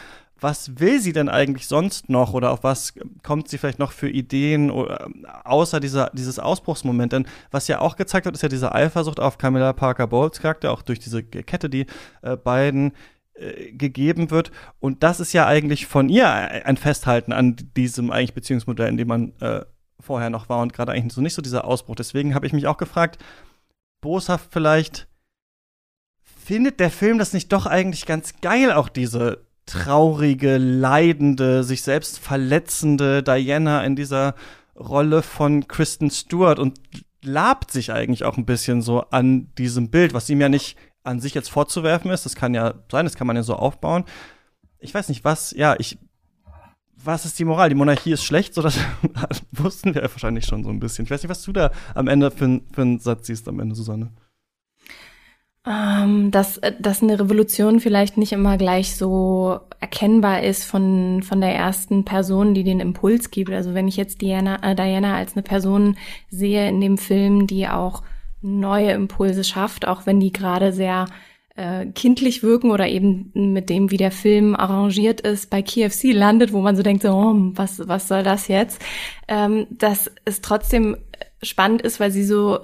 [0.43, 4.11] Was will sie denn eigentlich sonst noch oder auf was kommt sie vielleicht noch für
[4.11, 5.09] Ideen oder,
[5.45, 7.13] außer dieser, dieses Ausbruchsmoment?
[7.13, 10.73] Denn was ja auch gezeigt wird, ist ja diese Eifersucht auf Camilla Parker Bowles Charakter,
[10.73, 11.87] auch durch diese Kette, die
[12.23, 12.93] äh, beiden
[13.35, 14.51] äh, gegeben wird.
[14.81, 19.09] Und das ist ja eigentlich von ihr ein Festhalten an diesem eigentlich Beziehungsmodell, in dem
[19.09, 19.65] man äh,
[20.01, 21.95] vorher noch war und gerade eigentlich so nicht so dieser Ausbruch.
[21.95, 23.23] Deswegen habe ich mich auch gefragt,
[24.01, 25.07] boshaft vielleicht,
[26.21, 32.19] findet der Film das nicht doch eigentlich ganz geil, auch diese traurige, leidende, sich selbst
[32.19, 34.35] verletzende Diana in dieser
[34.77, 36.81] Rolle von Kristen Stewart und
[37.23, 41.21] labt sich eigentlich auch ein bisschen so an diesem Bild, was ihm ja nicht an
[41.21, 42.25] sich jetzt vorzuwerfen ist.
[42.25, 44.05] Das kann ja sein, das kann man ja so aufbauen.
[44.79, 45.99] Ich weiß nicht, was, ja, ich,
[46.97, 47.69] was ist die Moral?
[47.69, 48.79] Die Monarchie ist schlecht, so das
[49.53, 51.05] wussten wir ja wahrscheinlich schon so ein bisschen.
[51.05, 53.75] Ich weiß nicht, was du da am Ende für, für einen Satz siehst, am Ende,
[53.75, 54.13] Susanne.
[55.65, 61.55] Ähm, dass, dass eine Revolution vielleicht nicht immer gleich so erkennbar ist von, von der
[61.55, 63.53] ersten Person, die den Impuls gibt.
[63.53, 65.97] Also wenn ich jetzt Diana, äh, Diana als eine Person
[66.31, 68.03] sehe in dem Film, die auch
[68.41, 71.07] neue Impulse schafft, auch wenn die gerade sehr
[71.55, 76.53] äh, kindlich wirken oder eben mit dem, wie der Film arrangiert ist, bei KFC landet,
[76.53, 78.81] wo man so denkt, so, oh, was, was soll das jetzt?
[79.29, 80.97] Ähm, dass es trotzdem
[81.41, 82.59] spannend ist, weil sie so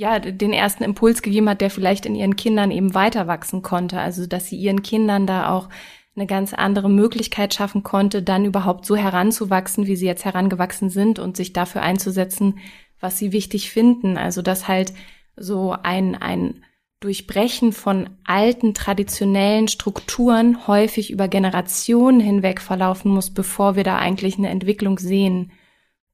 [0.00, 4.00] ja den ersten Impuls gegeben hat, der vielleicht in ihren Kindern eben weiter wachsen konnte.
[4.00, 5.68] Also dass sie ihren Kindern da auch
[6.16, 11.18] eine ganz andere Möglichkeit schaffen konnte, dann überhaupt so heranzuwachsen, wie sie jetzt herangewachsen sind
[11.18, 12.58] und sich dafür einzusetzen,
[12.98, 14.16] was sie wichtig finden.
[14.16, 14.94] Also dass halt
[15.36, 16.64] so ein, ein
[17.00, 24.38] Durchbrechen von alten, traditionellen Strukturen häufig über Generationen hinweg verlaufen muss, bevor wir da eigentlich
[24.38, 25.52] eine Entwicklung sehen.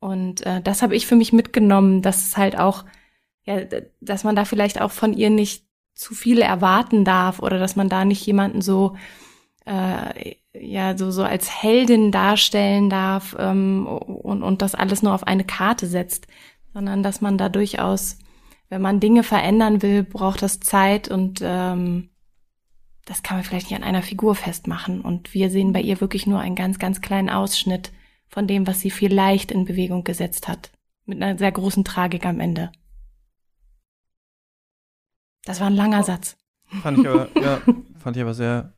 [0.01, 2.85] Und äh, das habe ich für mich mitgenommen, dass es halt auch,
[3.47, 3.61] ja,
[4.01, 7.89] dass man da vielleicht auch von ihr nicht zu viel erwarten darf oder dass man
[7.89, 8.97] da nicht jemanden so
[9.65, 15.27] äh, ja so so als Heldin darstellen darf ähm, und und das alles nur auf
[15.27, 16.27] eine Karte setzt,
[16.75, 18.19] sondern dass man da durchaus
[18.69, 22.11] wenn man Dinge verändern will, braucht das Zeit und ähm,
[23.05, 25.01] das kann man vielleicht nicht an einer Figur festmachen.
[25.01, 27.93] Und wir sehen bei ihr wirklich nur einen ganz, ganz kleinen Ausschnitt
[28.29, 30.73] von dem, was sie vielleicht in Bewegung gesetzt hat.
[31.05, 32.73] Mit einer sehr großen Tragik am Ende.
[35.47, 36.37] Das war ein langer Satz.
[36.83, 37.61] Fand ich aber, ja,
[37.99, 38.73] fand ich aber sehr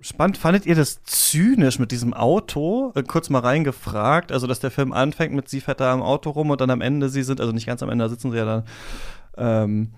[0.00, 0.38] spannend.
[0.38, 2.92] Fandet ihr das zynisch mit diesem Auto?
[2.94, 4.32] Äh, kurz mal reingefragt.
[4.32, 6.80] Also, dass der Film anfängt mit sie fährt da im Auto rum und dann am
[6.80, 8.64] Ende sie sind, also nicht ganz am Ende, da sitzen sie ja dann
[9.36, 9.92] ähm,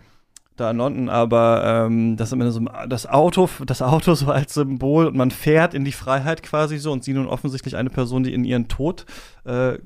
[0.56, 5.16] da in London, aber ähm, das, so, das Auto, das Auto so als Symbol und
[5.16, 8.44] man fährt in die Freiheit quasi so und sie nun offensichtlich eine Person, die in
[8.44, 9.06] ihren Tod
[9.44, 9.78] äh,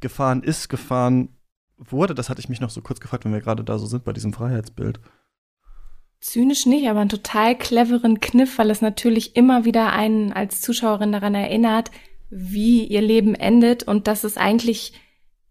[0.00, 1.28] gefahren ist, gefahren
[1.76, 2.14] wurde.
[2.14, 4.12] Das hatte ich mich noch so kurz gefragt, wenn wir gerade da so sind bei
[4.12, 5.00] diesem Freiheitsbild.
[6.20, 11.12] Zynisch nicht, aber einen total cleveren Kniff, weil es natürlich immer wieder einen als Zuschauerin
[11.12, 11.90] daran erinnert,
[12.28, 14.92] wie ihr Leben endet und dass es eigentlich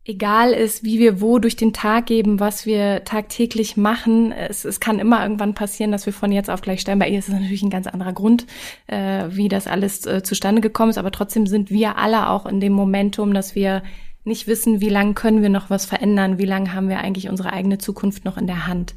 [0.06, 4.32] egal ist, wie wir wo durch den Tag geben, was wir tagtäglich machen.
[4.32, 7.00] Es, es kann immer irgendwann passieren, dass wir von jetzt auf gleich sterben.
[7.00, 8.48] Bei ihr ist es natürlich ein ganz anderer Grund,
[8.88, 10.98] äh, wie das alles äh, zustande gekommen ist.
[10.98, 13.84] Aber trotzdem sind wir alle auch in dem Momentum, dass wir
[14.24, 17.54] nicht wissen, wie lange können wir noch was verändern, wie lange haben wir eigentlich unsere
[17.54, 18.96] eigene Zukunft noch in der Hand.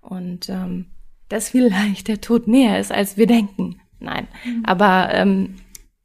[0.00, 0.86] Und ähm,
[1.34, 3.80] dass vielleicht der Tod näher ist, als wir denken.
[3.98, 4.64] Nein, mhm.
[4.64, 5.56] aber ähm,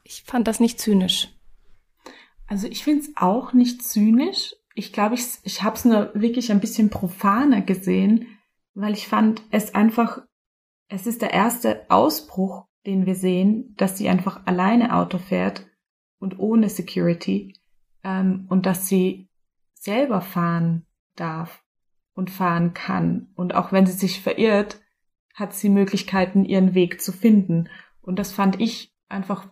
[0.04, 1.30] ich fand das nicht zynisch.
[2.48, 4.56] Also ich finde es auch nicht zynisch.
[4.74, 8.39] Ich glaube, ich, ich habe es nur wirklich ein bisschen profaner gesehen,
[8.74, 10.24] weil ich fand es einfach,
[10.88, 15.68] es ist der erste Ausbruch, den wir sehen, dass sie einfach alleine Auto fährt
[16.18, 17.54] und ohne Security
[18.04, 19.30] ähm, und dass sie
[19.76, 21.63] selber fahren darf
[22.15, 23.28] und fahren kann.
[23.36, 24.80] Und auch wenn sie sich verirrt,
[25.39, 27.69] hat sie Möglichkeiten, ihren Weg zu finden.
[28.02, 29.47] Und das fand ich einfach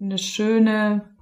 [0.00, 1.16] eine schöne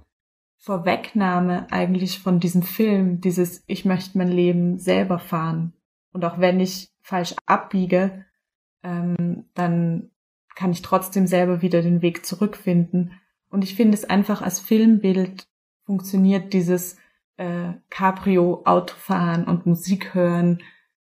[0.57, 5.73] Vorwegnahme eigentlich von diesem Film, dieses Ich möchte mein Leben selber fahren.
[6.11, 8.25] Und auch wenn ich falsch abbiege,
[8.83, 10.09] ähm, dann
[10.55, 13.13] kann ich trotzdem selber wieder den Weg zurückfinden.
[13.49, 15.47] Und ich finde es einfach als Filmbild
[15.83, 16.97] funktioniert dieses
[17.37, 20.61] äh, Cabrio-Autofahren und Musik hören.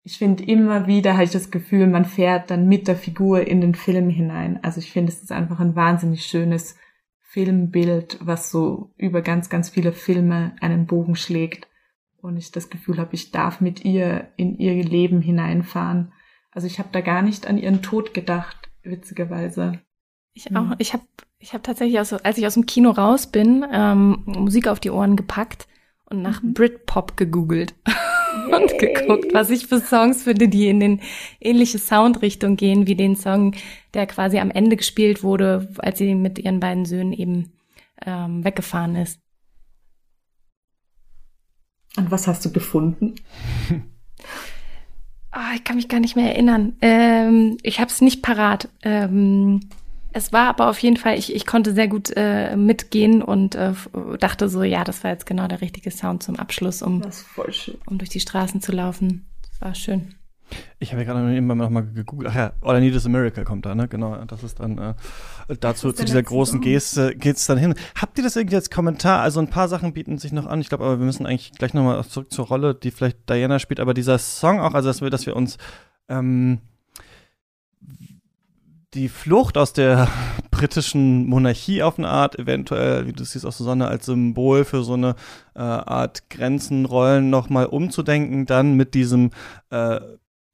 [0.04, 3.62] Ich finde immer wieder habe ich das Gefühl, man fährt dann mit der Figur in
[3.62, 4.60] den Film hinein.
[4.64, 6.76] Also ich finde es ist einfach ein wahnsinnig schönes
[7.22, 11.68] Filmbild, was so über ganz, ganz viele Filme einen Bogen schlägt.
[12.18, 16.12] Und ich das Gefühl habe, ich darf mit ihr in ihr Leben hineinfahren.
[16.52, 19.80] Also ich habe da gar nicht an ihren Tod gedacht, witzigerweise.
[20.34, 20.76] Ich auch.
[20.78, 21.04] Ich habe
[21.40, 24.92] ich hab tatsächlich, aus, als ich aus dem Kino raus bin, ähm, Musik auf die
[24.92, 25.68] Ohren gepackt
[26.06, 26.54] und nach mhm.
[26.54, 27.74] Britpop gegoogelt.
[28.52, 31.02] und geguckt, was ich für Songs finde, die in den
[31.40, 33.56] ähnliche Soundrichtung gehen, wie den Song,
[33.94, 37.52] der quasi am Ende gespielt wurde, als sie mit ihren beiden Söhnen eben
[38.06, 39.20] ähm, weggefahren ist.
[41.98, 43.16] Und was hast du gefunden?
[45.36, 46.78] oh, ich kann mich gar nicht mehr erinnern.
[46.82, 48.70] Ähm, ich habe es nicht parat.
[48.84, 49.62] Ähm,
[50.14, 53.74] es war aber auf jeden Fall, ich, ich konnte sehr gut äh, mitgehen und äh,
[54.20, 57.02] dachte so, ja, das war jetzt genau der richtige Sound zum Abschluss, um,
[57.86, 59.26] um durch die Straßen zu laufen.
[59.50, 60.16] Das war schön.
[60.80, 62.30] Ich habe ja gerade eben noch mal gegoogelt.
[62.30, 63.88] Ach ja, All I Need is a Miracle kommt da, ne?
[63.88, 64.94] Genau, das ist dann äh,
[65.60, 66.62] dazu zu dieser großen Song.
[66.62, 67.74] Geste geht's dann hin.
[67.96, 69.22] Habt ihr das irgendwie als Kommentar?
[69.22, 70.60] Also ein paar Sachen bieten sich noch an.
[70.60, 73.60] Ich glaube, aber wir müssen eigentlich gleich noch mal zurück zur Rolle, die vielleicht Diana
[73.60, 73.80] spielt.
[73.80, 75.58] Aber dieser Song auch, also dass wir, dass wir uns
[76.10, 76.60] ähm,
[78.94, 80.08] die Flucht aus der
[80.52, 84.94] britischen Monarchie auf eine Art, eventuell, wie du siehst, auch Susanne, als Symbol für so
[84.94, 85.16] eine
[85.56, 89.32] äh, Art Grenzenrollen nochmal umzudenken, dann mit diesem
[89.70, 90.00] äh,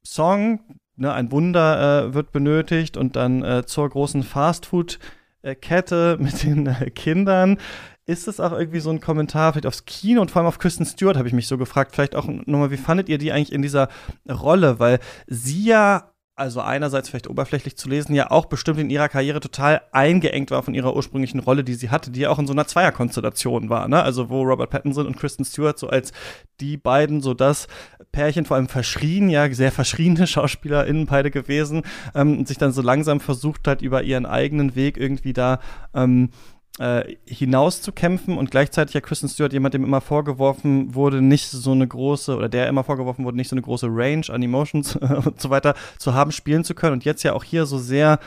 [0.04, 0.60] Song,
[0.96, 6.90] ne, ein Wunder äh, wird benötigt und dann äh, zur großen Fastfood-Kette mit den äh,
[6.90, 7.58] Kindern.
[8.06, 10.86] Ist das auch irgendwie so ein Kommentar vielleicht aufs Kino und vor allem auf Kristen
[10.86, 11.94] Stewart, habe ich mich so gefragt.
[11.94, 13.88] Vielleicht auch nochmal, wie fandet ihr die eigentlich in dieser
[14.26, 14.78] Rolle?
[14.78, 19.40] Weil sie ja also einerseits vielleicht oberflächlich zu lesen, ja auch bestimmt in ihrer Karriere
[19.40, 22.52] total eingeengt war von ihrer ursprünglichen Rolle, die sie hatte, die ja auch in so
[22.52, 24.02] einer Zweierkonstellation war, ne?
[24.02, 26.12] Also wo Robert Pattinson und Kristen Stewart so als
[26.60, 27.68] die beiden so das
[28.12, 31.82] Pärchen vor allem verschrien, ja, sehr verschriene SchauspielerInnen beide gewesen,
[32.14, 35.60] ähm, sich dann so langsam versucht hat, über ihren eigenen Weg irgendwie da
[35.94, 36.30] ähm,
[36.78, 41.86] äh, hinauszukämpfen und gleichzeitig ja Kristen Stewart jemand, dem immer vorgeworfen wurde, nicht so eine
[41.86, 45.50] große, oder der immer vorgeworfen wurde, nicht so eine große Range an Emotions und so
[45.50, 48.18] weiter zu haben, spielen zu können und jetzt ja auch hier so sehr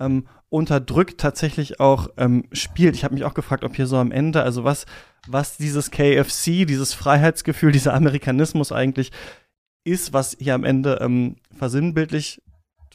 [0.00, 2.96] ähm, unterdrückt tatsächlich auch ähm, spielt.
[2.96, 4.86] Ich habe mich auch gefragt, ob hier so am Ende, also was,
[5.28, 9.12] was dieses KFC, dieses Freiheitsgefühl, dieser Amerikanismus eigentlich
[9.84, 12.42] ist, was hier am Ende ähm, versinnbildlich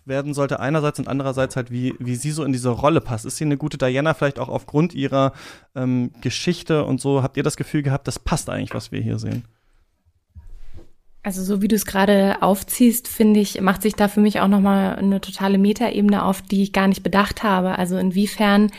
[0.06, 3.26] werden sollte, einerseits und andererseits halt, wie, wie sie so in diese Rolle passt.
[3.26, 5.34] Ist sie eine gute Diana vielleicht auch aufgrund ihrer
[5.76, 7.24] ähm, Geschichte und so?
[7.24, 9.44] Habt ihr das Gefühl gehabt, das passt eigentlich, was wir hier sehen?
[11.26, 14.48] Also so wie du es gerade aufziehst, finde ich, macht sich da für mich auch
[14.48, 17.80] nochmal eine totale Metaebene auf, die ich gar nicht bedacht habe.
[17.80, 18.72] Also inwiefern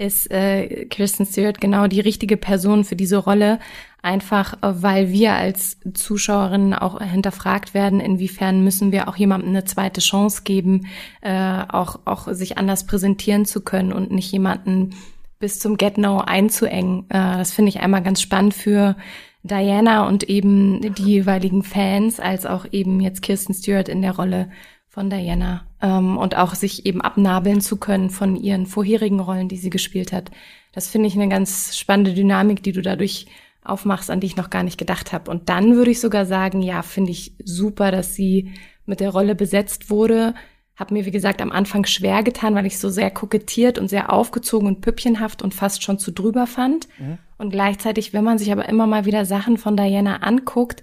[0.00, 3.58] ist äh, Kirsten Stewart genau die richtige Person für diese Rolle,
[4.02, 9.64] einfach äh, weil wir als Zuschauerinnen auch hinterfragt werden, inwiefern müssen wir auch jemandem eine
[9.64, 10.86] zweite Chance geben,
[11.20, 14.94] äh, auch, auch sich anders präsentieren zu können und nicht jemanden
[15.38, 17.04] bis zum Get-No einzuengen.
[17.10, 18.96] Äh, das finde ich einmal ganz spannend für
[19.42, 24.50] Diana und eben die jeweiligen Fans, als auch eben jetzt Kirsten Stewart in der Rolle
[24.90, 29.56] von Diana ähm, und auch sich eben abnabeln zu können von ihren vorherigen Rollen, die
[29.56, 30.32] sie gespielt hat.
[30.72, 33.26] Das finde ich eine ganz spannende Dynamik, die du dadurch
[33.62, 35.30] aufmachst, an die ich noch gar nicht gedacht habe.
[35.30, 38.52] Und dann würde ich sogar sagen, ja, finde ich super, dass sie
[38.84, 40.34] mit der Rolle besetzt wurde.
[40.74, 44.12] Hab mir, wie gesagt, am Anfang schwer getan, weil ich so sehr kokettiert und sehr
[44.12, 46.88] aufgezogen und püppchenhaft und fast schon zu drüber fand.
[46.98, 47.18] Mhm.
[47.38, 50.82] Und gleichzeitig, wenn man sich aber immer mal wieder Sachen von Diana anguckt,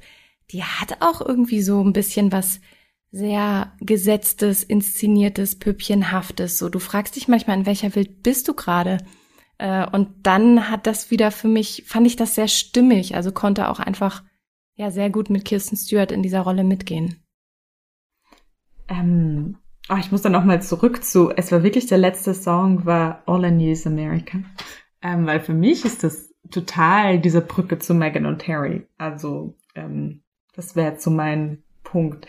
[0.51, 2.61] die hat auch irgendwie so ein bisschen was
[3.17, 6.57] sehr gesetztes, inszeniertes, püppchenhaftes.
[6.57, 8.99] So, du fragst dich manchmal, in welcher Welt bist du gerade?
[9.57, 13.69] Äh, und dann hat das wieder für mich, fand ich das sehr stimmig, also konnte
[13.69, 14.23] auch einfach
[14.75, 17.23] ja sehr gut mit Kirsten Stewart in dieser Rolle mitgehen.
[18.87, 19.57] Ähm,
[19.89, 23.43] oh, ich muss da nochmal zurück zu, es war wirklich der letzte Song, war All
[23.43, 24.39] I Need is America.
[25.01, 28.87] Ähm, weil für mich ist das total diese Brücke zu Megan und Harry.
[28.97, 32.27] Also, ähm, das wäre zu mein Punkt.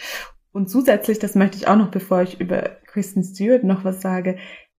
[0.59, 4.39] Und zusätzlich, das möchte ich auch noch, bevor ich über Kristen Stewart noch was sage,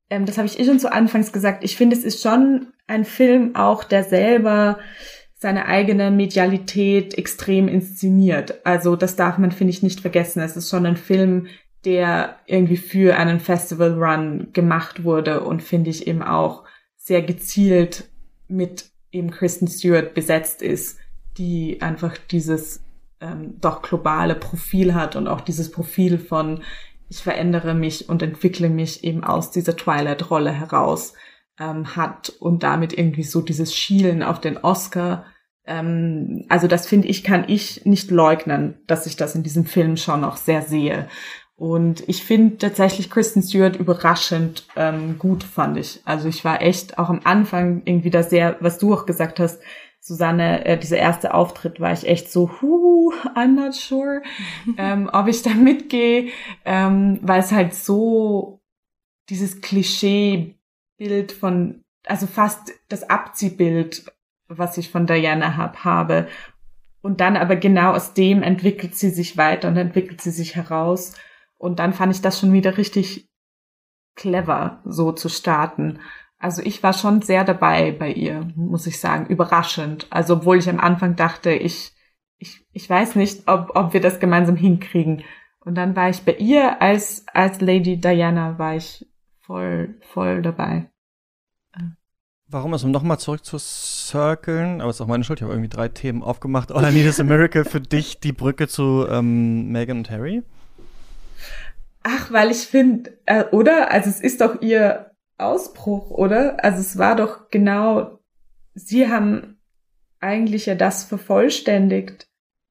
[0.09, 3.05] ähm, das habe ich eh schon zu Anfangs gesagt, ich finde, es ist schon ein
[3.05, 4.79] Film auch, der selber
[5.35, 8.59] seine eigene Medialität extrem inszeniert.
[8.65, 10.41] Also das darf man, finde ich, nicht vergessen.
[10.41, 11.47] Es ist schon ein Film,
[11.85, 16.65] der irgendwie für einen Festival Run gemacht wurde und finde ich eben auch
[16.97, 18.09] sehr gezielt
[18.49, 20.99] mit eben Kristen Stewart besetzt ist,
[21.37, 22.81] die einfach dieses
[23.21, 26.61] ähm, doch globale Profil hat und auch dieses Profil von
[27.09, 31.13] ich verändere mich und entwickle mich eben aus dieser Twilight-Rolle heraus
[31.59, 35.25] ähm, hat und damit irgendwie so dieses Schielen auf den Oscar.
[35.65, 39.97] Ähm, also das finde ich, kann ich nicht leugnen, dass ich das in diesem Film
[39.97, 41.07] schon noch sehr sehe.
[41.55, 46.01] Und ich finde tatsächlich Kristen Stewart überraschend ähm, gut, fand ich.
[46.05, 49.61] Also ich war echt auch am Anfang irgendwie da sehr, was du auch gesagt hast,
[49.99, 54.21] Susanne, äh, dieser erste Auftritt war ich echt so, hu, I'm not sure,
[54.77, 56.29] ähm, ob ich da mitgehe,
[56.65, 58.61] ähm, weil es halt so
[59.29, 64.11] dieses Klischee-Bild von, also fast das Abziehbild,
[64.47, 66.27] was ich von Diana hab, habe.
[67.01, 71.13] Und dann aber genau aus dem entwickelt sie sich weiter und entwickelt sie sich heraus.
[71.57, 73.29] Und dann fand ich das schon wieder richtig
[74.15, 75.99] clever, so zu starten.
[76.39, 80.07] Also ich war schon sehr dabei bei ihr, muss ich sagen, überraschend.
[80.09, 81.91] Also obwohl ich am Anfang dachte, ich,
[82.37, 85.23] ich, ich weiß nicht, ob, ob wir das gemeinsam hinkriegen.
[85.59, 89.05] Und dann war ich bei ihr als, als Lady Diana, war ich
[89.41, 90.89] voll, voll dabei.
[92.51, 95.53] Warum ist, um nochmal zurück zu circlen, aber es ist auch meine Schuld, ich habe
[95.53, 96.71] irgendwie drei Themen aufgemacht.
[96.71, 100.41] All I Need is a Miracle für dich, die Brücke zu ähm, Megan und Harry?
[102.01, 103.91] Ach, weil ich finde, äh, oder?
[103.91, 105.08] Also es ist doch ihr
[105.39, 106.63] Ausbruch, oder?
[106.63, 108.19] Also es war doch genau,
[108.73, 109.59] sie haben
[110.19, 112.27] eigentlich ja das vervollständigt.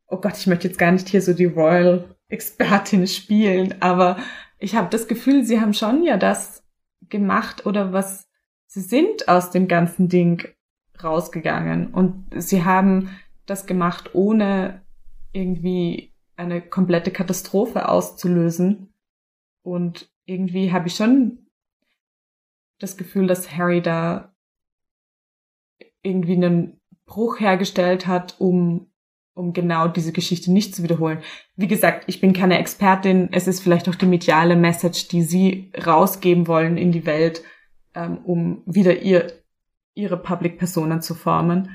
[0.06, 4.18] Oh Gott, ich möchte jetzt gar nicht hier so die Royal-Expertin spielen, aber
[4.58, 6.62] ich habe das Gefühl, sie haben schon ja das
[7.08, 8.28] gemacht oder was
[8.66, 10.46] sie sind aus dem ganzen Ding
[11.02, 13.10] rausgegangen und sie haben
[13.46, 14.82] das gemacht, ohne
[15.32, 18.92] irgendwie eine komplette Katastrophe auszulösen.
[19.62, 21.47] Und irgendwie habe ich schon
[22.78, 24.34] das Gefühl, dass Harry da
[26.02, 28.86] irgendwie einen Bruch hergestellt hat, um,
[29.34, 31.18] um genau diese Geschichte nicht zu wiederholen.
[31.56, 33.28] Wie gesagt, ich bin keine Expertin.
[33.32, 37.42] Es ist vielleicht auch die mediale Message, die Sie rausgeben wollen in die Welt,
[37.94, 39.32] ähm, um wieder ihr,
[39.94, 41.70] Ihre Public-Personen zu formen.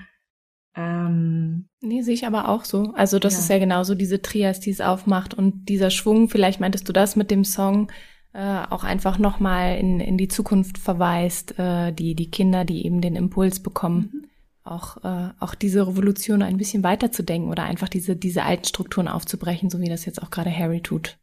[0.75, 2.93] Ähm, nee, sehe ich aber auch so.
[2.95, 3.39] Also das ja.
[3.39, 7.15] ist ja genauso diese Trias, die es aufmacht und dieser Schwung, vielleicht meintest du das
[7.15, 7.91] mit dem Song,
[8.33, 12.99] äh, auch einfach nochmal in, in die Zukunft verweist, äh, die, die Kinder, die eben
[12.99, 14.27] den Impuls bekommen, mhm.
[14.63, 19.69] auch, äh, auch diese Revolution ein bisschen weiterzudenken oder einfach diese, diese alten Strukturen aufzubrechen,
[19.69, 21.19] so wie das jetzt auch gerade Harry tut.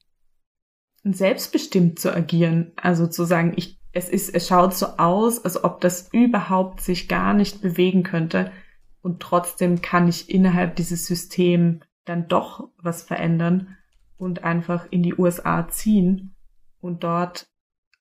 [1.03, 5.65] Und selbstbestimmt zu agieren, also zu sagen, ich, es ist, es schaut so aus, als
[5.65, 8.53] ob das überhaupt sich gar nicht bewegen könnte
[9.03, 13.77] und trotzdem kann ich innerhalb dieses Systems dann doch was verändern
[14.17, 16.37] und einfach in die USA ziehen
[16.81, 17.49] und dort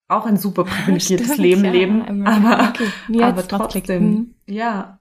[0.08, 3.24] auch ein super privilegiertes Stimmt, Leben ja, leben, aber, okay.
[3.24, 5.00] aber trotzdem, ja.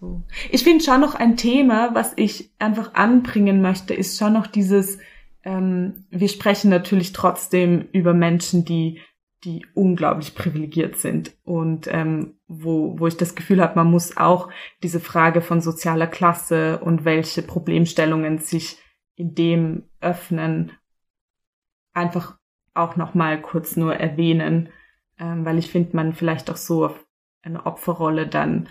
[0.00, 0.22] So.
[0.50, 4.98] Ich finde schon noch ein Thema, was ich einfach anbringen möchte, ist schon noch dieses,
[5.42, 9.00] ähm, wir sprechen natürlich trotzdem über Menschen, die
[9.44, 14.48] die unglaublich privilegiert sind und ähm, wo, wo ich das Gefühl habe, man muss auch
[14.82, 18.78] diese Frage von sozialer Klasse und welche Problemstellungen sich
[19.14, 20.72] in dem öffnen,
[21.92, 22.37] einfach
[22.78, 24.70] auch noch mal kurz nur erwähnen,
[25.18, 27.06] ähm, weil ich finde, man vielleicht auch so auf
[27.42, 28.68] eine Opferrolle dann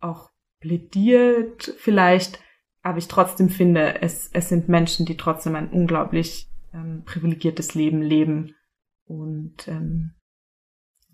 [0.00, 0.30] auch
[0.60, 2.40] plädiert vielleicht,
[2.82, 8.02] aber ich trotzdem finde, es, es sind Menschen, die trotzdem ein unglaublich ähm, privilegiertes Leben
[8.02, 8.54] leben
[9.06, 10.14] und ähm,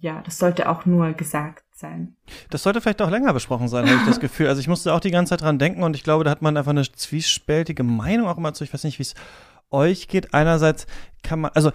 [0.00, 2.16] ja, das sollte auch nur gesagt sein.
[2.50, 4.48] Das sollte vielleicht auch länger besprochen sein, habe ich das Gefühl.
[4.48, 6.56] Also ich musste auch die ganze Zeit dran denken und ich glaube, da hat man
[6.56, 8.64] einfach eine zwiespältige Meinung auch immer zu.
[8.64, 9.14] Ich weiß nicht, wie es
[9.74, 10.32] euch geht.
[10.32, 10.86] Einerseits
[11.22, 11.72] kann man, also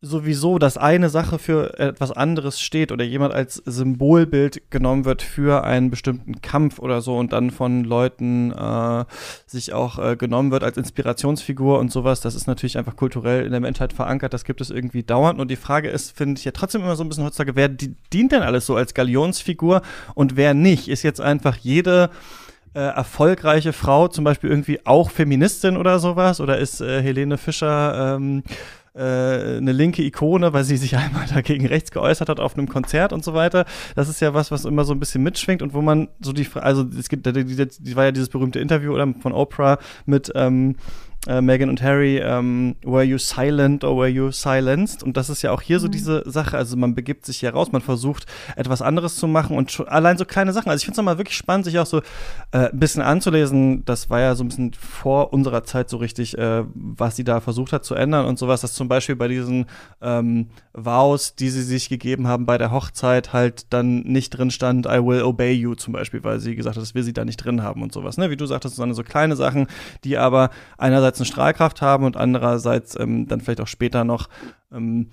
[0.00, 5.64] sowieso, dass eine Sache für etwas anderes steht oder jemand als Symbolbild genommen wird für
[5.64, 9.04] einen bestimmten Kampf oder so und dann von Leuten äh,
[9.46, 13.50] sich auch äh, genommen wird als Inspirationsfigur und sowas, das ist natürlich einfach kulturell in
[13.50, 16.52] der Menschheit verankert, das gibt es irgendwie dauernd und die Frage ist, finde ich ja
[16.52, 19.82] trotzdem immer so ein bisschen heutzutage, wer dient denn alles so als Galionsfigur
[20.14, 20.86] und wer nicht?
[20.86, 22.10] Ist jetzt einfach jede
[22.74, 26.40] äh, erfolgreiche Frau zum Beispiel irgendwie auch Feministin oder sowas?
[26.40, 28.42] Oder ist äh, Helene Fischer ähm,
[28.94, 33.12] äh, eine linke Ikone, weil sie sich einmal dagegen rechts geäußert hat auf einem Konzert
[33.12, 33.64] und so weiter.
[33.94, 36.46] Das ist ja was, was immer so ein bisschen mitschwingt und wo man so die,
[36.54, 40.32] also es gibt, die, die, die war ja dieses berühmte Interview oder von Oprah mit
[40.34, 40.76] ähm,
[41.28, 45.02] äh, Meghan und Harry, ähm, were you silent or were you silenced?
[45.02, 45.82] Und das ist ja auch hier mhm.
[45.82, 46.56] so diese Sache.
[46.56, 48.24] Also man begibt sich hier raus, man versucht
[48.56, 50.70] etwas anderes zu machen und schon, allein so kleine Sachen.
[50.70, 51.98] Also ich finde es nochmal wirklich spannend, sich auch so
[52.52, 53.84] äh, ein bisschen anzulesen.
[53.84, 57.40] Das war ja so ein bisschen vor unserer Zeit so richtig, äh, was sie da
[57.40, 58.62] versucht hat zu ändern und sowas.
[58.62, 59.66] Dass zum Beispiel bei diesen
[60.00, 64.86] ähm, Vows, die sie sich gegeben haben bei der Hochzeit, halt dann nicht drin stand,
[64.86, 67.36] I will obey you zum Beispiel, weil sie gesagt hat, das will sie da nicht
[67.36, 68.16] drin haben und sowas.
[68.16, 68.30] Ne?
[68.30, 69.66] Wie du sagtest, so, so kleine Sachen,
[70.04, 70.48] die aber
[70.78, 74.28] einerseits einerseits eine Strahlkraft haben und andererseits ähm, dann vielleicht auch später noch
[74.72, 75.10] ähm,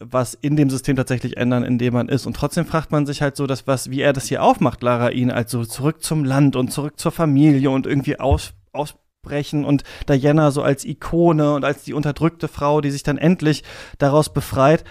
[0.00, 2.26] was in dem System tatsächlich ändern, in dem man ist.
[2.26, 5.10] Und trotzdem fragt man sich halt so, dass was, wie er das hier aufmacht, Lara
[5.10, 10.52] ihn, also zurück zum Land und zurück zur Familie und irgendwie aus, ausbrechen und Diana
[10.52, 13.64] so als Ikone und als die unterdrückte Frau, die sich dann endlich
[13.98, 14.84] daraus befreit.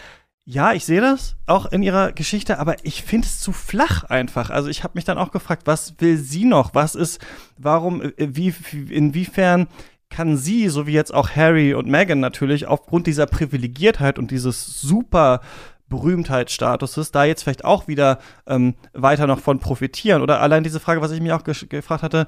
[0.43, 4.49] Ja, ich sehe das auch in ihrer Geschichte, aber ich finde es zu flach einfach.
[4.49, 6.73] Also ich habe mich dann auch gefragt, was will sie noch?
[6.73, 7.21] Was ist,
[7.57, 8.53] warum, äh, wie,
[8.89, 9.67] inwiefern
[10.09, 14.81] kann sie, so wie jetzt auch Harry und Meghan natürlich, aufgrund dieser Privilegiertheit und dieses
[14.81, 15.41] super
[15.89, 20.21] Berühmtheitsstatuses da jetzt vielleicht auch wieder ähm, weiter noch von profitieren?
[20.21, 22.27] Oder allein diese Frage, was ich mir auch gefragt hatte,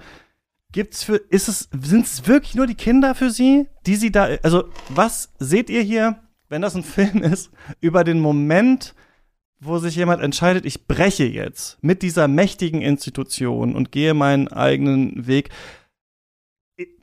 [0.72, 4.30] gibt's für, ist es, sind es wirklich nur die Kinder für sie, die sie da,
[4.44, 7.52] also was seht ihr hier, wenn das ein Film ist,
[7.82, 8.96] über den Moment,
[9.60, 15.28] wo sich jemand entscheidet, ich breche jetzt mit dieser mächtigen Institution und gehe meinen eigenen
[15.28, 15.50] Weg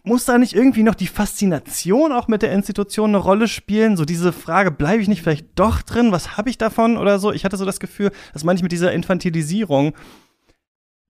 [0.05, 3.97] muss da nicht irgendwie noch die Faszination auch mit der Institution eine Rolle spielen?
[3.97, 6.12] So diese Frage, bleibe ich nicht vielleicht doch drin?
[6.12, 7.33] Was habe ich davon oder so?
[7.33, 9.95] Ich hatte so das Gefühl, dass manchmal mit dieser Infantilisierung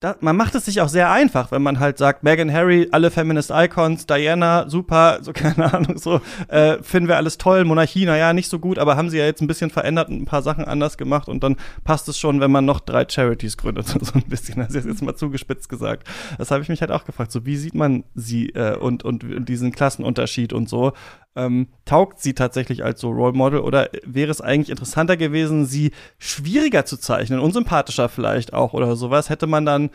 [0.01, 3.11] da, man macht es sich auch sehr einfach, wenn man halt sagt, Meghan Harry, alle
[3.11, 8.35] Feminist Icons, Diana, super, so keine Ahnung, so äh, finden wir alles toll, Monarchie, naja,
[8.35, 10.67] nicht so gut, aber haben sie ja jetzt ein bisschen verändert und ein paar Sachen
[10.67, 14.25] anders gemacht und dann passt es schon, wenn man noch drei Charities gründet, so ein
[14.29, 16.07] bisschen, das ist jetzt mal zugespitzt gesagt.
[16.37, 19.49] Das habe ich mich halt auch gefragt, so wie sieht man sie äh, und, und
[19.49, 20.93] diesen Klassenunterschied und so
[21.37, 25.93] ähm, taugt sie tatsächlich als so Role Model oder wäre es eigentlich interessanter gewesen, sie
[26.18, 29.30] schwieriger zu zeichnen, unsympathischer vielleicht auch oder sowas?
[29.30, 29.91] Hätte man dann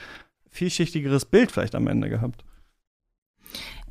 [0.49, 2.43] vielschichtigeres Bild vielleicht am Ende gehabt?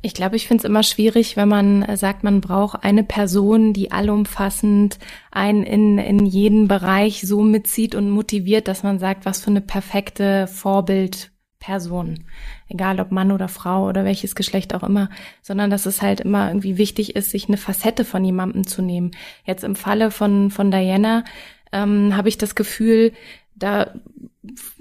[0.03, 3.71] Ich glaube, ich finde es immer schwierig, wenn man äh, sagt, man braucht eine Person,
[3.73, 4.97] die allumfassend
[5.29, 9.61] einen in, in jeden Bereich so mitzieht und motiviert, dass man sagt, was für eine
[9.61, 11.31] perfekte Vorbild
[11.61, 12.25] Person.
[12.67, 15.09] Egal ob Mann oder Frau oder welches Geschlecht auch immer,
[15.41, 19.11] sondern dass es halt immer irgendwie wichtig ist, sich eine Facette von jemandem zu nehmen.
[19.45, 21.23] Jetzt im Falle von, von Diana
[21.71, 23.13] ähm, habe ich das Gefühl,
[23.55, 23.93] da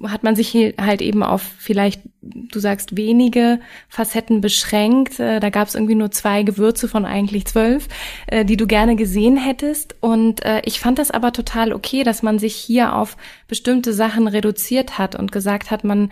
[0.03, 5.21] hat man sich halt eben auf vielleicht, du sagst, wenige Facetten beschränkt.
[5.21, 7.89] Äh, da gab es irgendwie nur zwei Gewürze von eigentlich zwölf,
[8.27, 9.97] äh, die du gerne gesehen hättest.
[10.01, 13.19] Und äh, ich fand das aber total okay, dass man sich hier auf
[13.49, 16.11] bestimmte Sachen reduziert hat und gesagt hat, man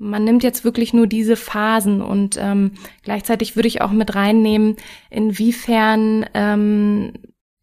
[0.00, 2.72] man nimmt jetzt wirklich nur diese Phasen und ähm,
[3.02, 4.76] gleichzeitig würde ich auch mit reinnehmen,
[5.10, 7.12] inwiefern ähm,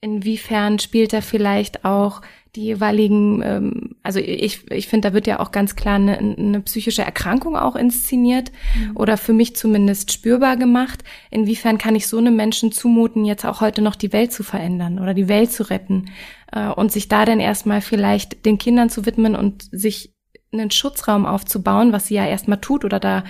[0.02, 2.22] inwiefern spielt er vielleicht auch
[2.56, 6.62] die jeweiligen, ähm, also ich, ich finde, da wird ja auch ganz klar eine, eine
[6.62, 8.98] psychische Erkrankung auch inszeniert mhm.
[8.98, 11.04] oder für mich zumindest spürbar gemacht.
[11.30, 15.00] Inwiefern kann ich so einem Menschen zumuten, jetzt auch heute noch die Welt zu verändern
[15.00, 16.10] oder die Welt zu retten
[16.52, 20.17] äh, und sich da dann erstmal vielleicht den Kindern zu widmen und sich
[20.52, 23.24] einen Schutzraum aufzubauen, was sie ja erstmal tut oder da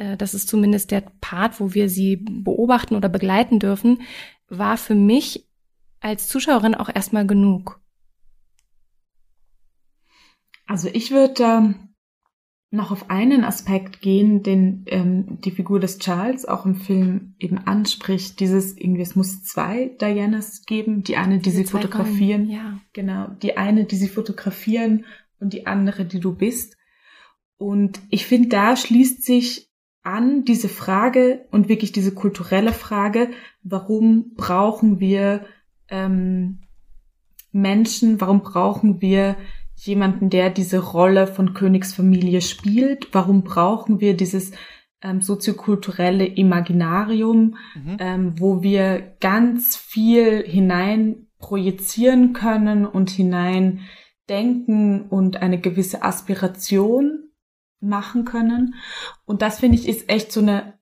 [0.00, 4.02] äh, das ist zumindest der Part, wo wir sie beobachten oder begleiten dürfen,
[4.48, 5.48] war für mich
[6.00, 7.80] als Zuschauerin auch erstmal genug.
[10.66, 11.74] Also ich würde ähm,
[12.70, 17.58] noch auf einen Aspekt gehen, den ähm, die Figur des Charles auch im Film eben
[17.58, 18.40] anspricht.
[18.40, 22.78] Dieses irgendwie, es muss zwei Dianas geben, die eine, die Diese sie fotografieren, ja.
[22.92, 25.04] genau, die eine, die sie fotografieren
[25.40, 26.76] und die andere, die du bist.
[27.56, 29.70] Und ich finde, da schließt sich
[30.02, 33.30] an diese Frage und wirklich diese kulturelle Frage,
[33.62, 35.44] warum brauchen wir
[35.88, 36.60] ähm,
[37.52, 39.36] Menschen, warum brauchen wir
[39.74, 43.08] jemanden, der diese Rolle von Königsfamilie spielt?
[43.12, 44.52] Warum brauchen wir dieses
[45.02, 47.96] ähm, soziokulturelle Imaginarium, mhm.
[47.98, 53.80] ähm, wo wir ganz viel hinein projizieren können und hinein
[54.30, 57.30] denken und eine gewisse Aspiration
[57.80, 58.74] machen können.
[59.24, 60.74] Und das finde ich ist echt so eine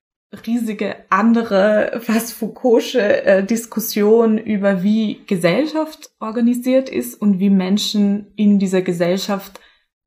[0.47, 8.59] riesige andere, fast Foucault'sche äh, Diskussion über wie Gesellschaft organisiert ist und wie Menschen in
[8.59, 9.61] dieser Gesellschaft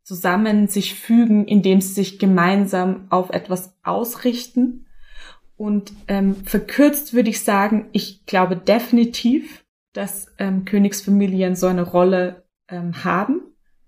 [0.03, 4.85] zusammen sich fügen, indem sie sich gemeinsam auf etwas ausrichten.
[5.55, 9.63] Und ähm, verkürzt würde ich sagen, ich glaube definitiv,
[9.93, 12.40] dass ähm, Königsfamilien so eine Rolle
[12.71, 13.41] ähm, haben.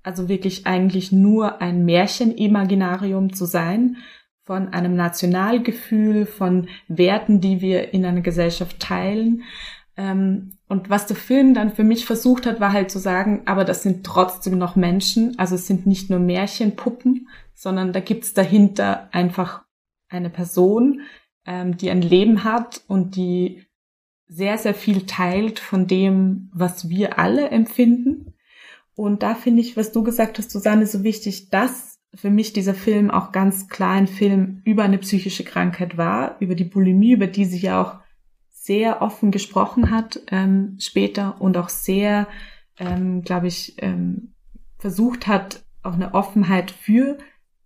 [0.03, 3.97] Also wirklich eigentlich nur ein Märchenimaginarium zu sein,
[4.43, 9.43] von einem Nationalgefühl, von Werten, die wir in einer Gesellschaft teilen.
[9.95, 13.63] Ähm, und was der Film dann für mich versucht hat, war halt zu sagen, aber
[13.63, 19.07] das sind trotzdem noch Menschen, also es sind nicht nur Märchenpuppen, sondern da gibt's dahinter
[19.13, 19.63] einfach
[20.09, 21.01] eine Person,
[21.45, 23.65] ähm, die ein Leben hat und die
[24.27, 28.32] sehr, sehr viel teilt von dem, was wir alle empfinden.
[28.95, 32.75] Und da finde ich, was du gesagt hast, Susanne, so wichtig, dass für mich dieser
[32.75, 37.27] Film auch ganz klar ein Film über eine psychische Krankheit war, über die Bulimie, über
[37.27, 37.99] die sie ja auch
[38.49, 42.27] sehr offen gesprochen hat ähm, später und auch sehr,
[42.77, 44.35] ähm, glaube ich, ähm,
[44.77, 47.17] versucht hat, auch eine Offenheit für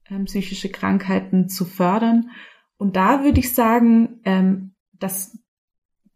[0.10, 2.32] ähm, psychische Krankheiten zu fördern.
[2.78, 5.38] Und da würde ich sagen, ähm, das,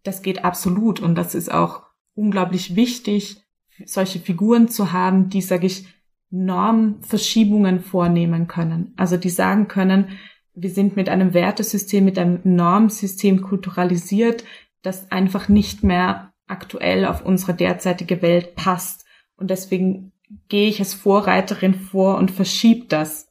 [0.04, 1.84] das geht absolut und das ist auch
[2.16, 3.41] unglaublich wichtig,
[3.86, 5.86] solche Figuren zu haben, die, sage ich,
[6.30, 8.94] Normverschiebungen vornehmen können.
[8.96, 10.18] Also die sagen können,
[10.54, 14.44] wir sind mit einem Wertesystem, mit einem Normsystem kulturalisiert,
[14.82, 19.06] das einfach nicht mehr aktuell auf unsere derzeitige Welt passt.
[19.36, 20.12] Und deswegen
[20.50, 23.30] gehe ich als Vorreiterin vor und verschiebe das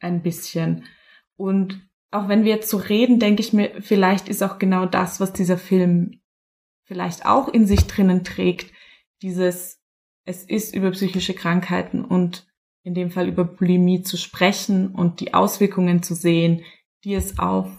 [0.00, 0.84] ein bisschen.
[1.36, 5.20] Und auch wenn wir jetzt so reden, denke ich mir, vielleicht ist auch genau das,
[5.20, 6.20] was dieser Film
[6.84, 8.72] vielleicht auch in sich drinnen trägt,
[9.22, 9.81] dieses
[10.24, 12.46] es ist über psychische Krankheiten und
[12.84, 16.62] in dem Fall über Bulimie zu sprechen und die Auswirkungen zu sehen,
[17.04, 17.70] die es auf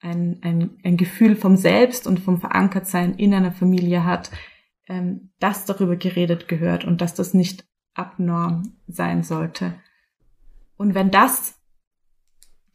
[0.00, 4.30] ein, ein, ein Gefühl vom Selbst und vom Verankertsein in einer Familie hat,
[4.88, 9.74] ähm, dass darüber geredet gehört und dass das nicht abnorm sein sollte.
[10.76, 11.60] Und wenn das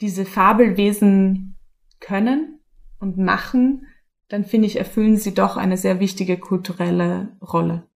[0.01, 1.57] diese Fabelwesen
[1.99, 2.59] können
[2.99, 3.87] und machen,
[4.27, 7.87] dann finde ich, erfüllen sie doch eine sehr wichtige kulturelle Rolle.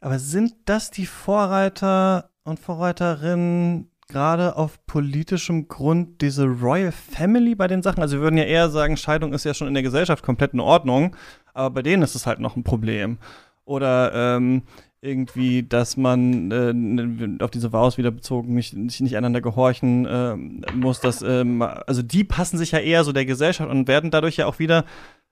[0.00, 7.68] Aber sind das die Vorreiter und Vorreiterinnen gerade auf politischem Grund diese Royal Family bei
[7.68, 8.02] den Sachen?
[8.02, 10.60] Also wir würden ja eher sagen, Scheidung ist ja schon in der Gesellschaft komplett in
[10.60, 11.16] Ordnung,
[11.54, 13.18] aber bei denen ist es halt noch ein Problem.
[13.64, 14.62] Oder ähm,
[15.02, 20.36] irgendwie, dass man äh, auf diese Vows wieder bezogen nicht, nicht, einander gehorchen äh,
[20.74, 21.00] muss.
[21.00, 24.46] Dass, ähm, also die passen sich ja eher so der Gesellschaft und werden dadurch ja
[24.46, 24.84] auch wieder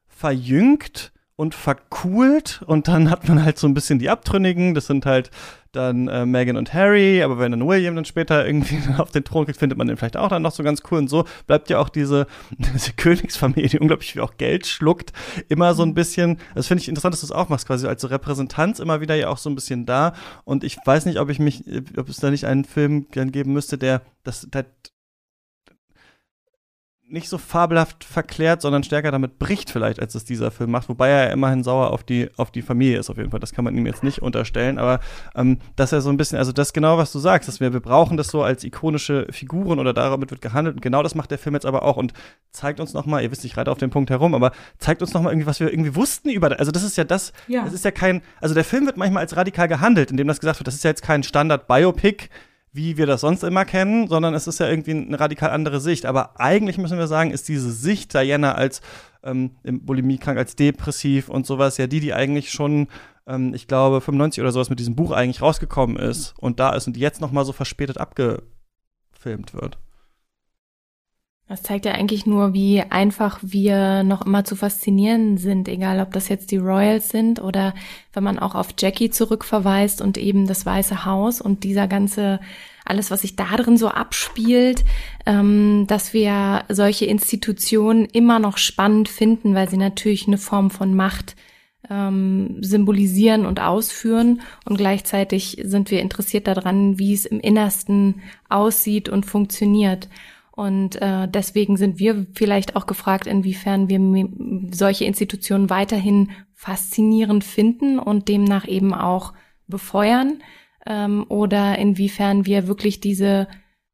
[0.07, 5.07] verjüngt und vercool und dann hat man halt so ein bisschen die Abtrünnigen, das sind
[5.07, 5.31] halt
[5.71, 9.45] dann äh, Meghan und Harry, aber wenn dann William dann später irgendwie auf den Thron
[9.45, 10.99] kriegt, findet man den vielleicht auch dann noch so ganz cool.
[10.99, 12.27] Und so bleibt ja auch diese,
[12.59, 15.13] diese Königsfamilie, die unglaublich viel auch Geld schluckt,
[15.49, 18.03] immer so ein bisschen, das finde ich interessant, dass du es auch machst, quasi als
[18.03, 20.15] so Repräsentanz immer wieder ja auch so ein bisschen da.
[20.45, 21.63] Und ich weiß nicht, ob ich mich,
[21.97, 24.67] ob es da nicht einen Film gern geben müsste, der das, der
[27.11, 30.89] nicht so fabelhaft verklärt, sondern stärker damit bricht vielleicht, als es dieser Film macht.
[30.89, 33.41] Wobei er immerhin sauer auf die, auf die Familie ist auf jeden Fall.
[33.41, 34.79] Das kann man ihm jetzt nicht unterstellen.
[34.79, 35.01] Aber
[35.35, 37.81] ähm, dass er so ein bisschen, also das genau, was du sagst, dass wir, wir
[37.81, 40.77] brauchen das so als ikonische Figuren oder damit wird gehandelt.
[40.77, 42.13] Und genau das macht der Film jetzt aber auch und
[42.51, 45.33] zeigt uns nochmal, ihr wisst, ich reite auf den Punkt herum, aber zeigt uns nochmal
[45.33, 47.65] irgendwie, was wir irgendwie wussten über, also das ist ja das, ja.
[47.65, 50.59] das ist ja kein, also der Film wird manchmal als radikal gehandelt, indem das gesagt
[50.61, 52.29] wird, das ist ja jetzt kein Standard-Biopic,
[52.73, 56.07] wie wir das sonst immer kennen, sondern es ist ja irgendwie eine radikal andere Sicht.
[56.07, 58.81] Aber eigentlich müssen wir sagen, ist diese Sicht Diana als
[59.23, 62.89] ähm, Bulimie-krank, als depressiv und sowas ja die, die eigentlich schon,
[63.27, 66.87] ähm, ich glaube, 95 oder sowas mit diesem Buch eigentlich rausgekommen ist und da ist
[66.87, 69.79] und jetzt noch mal so verspätet abgefilmt wird.
[71.49, 76.13] Das zeigt ja eigentlich nur, wie einfach wir noch immer zu faszinieren sind, egal ob
[76.13, 77.75] das jetzt die Royals sind oder
[78.13, 82.39] wenn man auch auf Jackie zurückverweist und eben das Weiße Haus und dieser ganze,
[82.85, 84.85] alles, was sich da drin so abspielt,
[85.25, 90.95] ähm, dass wir solche Institutionen immer noch spannend finden, weil sie natürlich eine Form von
[90.95, 91.35] Macht
[91.89, 98.21] ähm, symbolisieren und ausführen und gleichzeitig sind wir interessiert daran, wie es im Innersten
[98.51, 100.11] aussieht und funktioniert.
[100.59, 104.29] Und äh, deswegen sind wir vielleicht auch gefragt, inwiefern wir
[104.75, 109.35] solche Institutionen weiterhin faszinierend finden und demnach eben auch
[109.69, 110.43] befeuern
[110.85, 113.47] ähm, oder inwiefern wir wirklich diese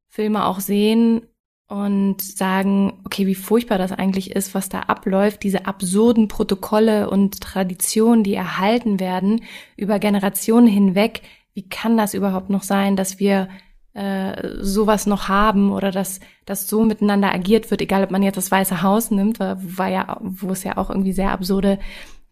[0.08, 1.26] Filme auch sehen
[1.68, 7.42] und sagen, okay, wie furchtbar das eigentlich ist, was da abläuft, diese absurden Protokolle und
[7.42, 9.42] Traditionen, die erhalten werden
[9.76, 11.20] über Generationen hinweg.
[11.52, 13.50] Wie kann das überhaupt noch sein, dass wir
[13.94, 18.36] äh, sowas noch haben oder dass das so miteinander agiert wird, egal ob man jetzt
[18.36, 21.78] das Weiße Haus nimmt, war ja, wo es ja auch irgendwie sehr absurde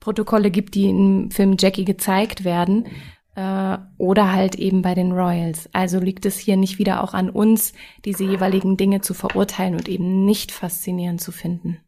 [0.01, 2.87] Protokolle gibt, die im Film Jackie gezeigt werden,
[3.37, 5.69] äh, oder halt eben bei den Royals.
[5.73, 7.73] Also liegt es hier nicht wieder auch an uns,
[8.05, 11.79] diese jeweiligen Dinge zu verurteilen und eben nicht faszinierend zu finden.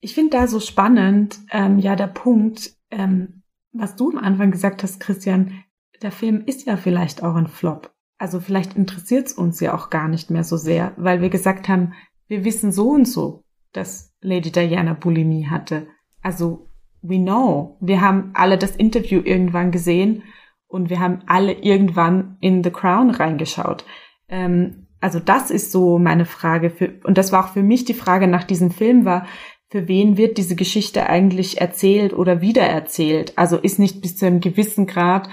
[0.00, 3.42] Ich finde da so spannend, ähm, ja, der Punkt, ähm,
[3.72, 5.64] was du am Anfang gesagt hast, Christian,
[6.02, 9.90] der Film ist ja vielleicht auch ein Flop also vielleicht interessiert es uns ja auch
[9.90, 11.94] gar nicht mehr so sehr, weil wir gesagt haben,
[12.26, 15.86] wir wissen so und so, dass Lady Diana Bulimie hatte.
[16.20, 16.68] Also
[17.00, 17.78] we know.
[17.80, 20.24] Wir haben alle das Interview irgendwann gesehen
[20.66, 23.84] und wir haben alle irgendwann in The Crown reingeschaut.
[24.28, 27.94] Ähm, also das ist so meine Frage für, und das war auch für mich die
[27.94, 29.26] Frage nach diesem Film war,
[29.70, 33.36] für wen wird diese Geschichte eigentlich erzählt oder wiedererzählt?
[33.36, 35.28] Also ist nicht bis zu einem gewissen Grad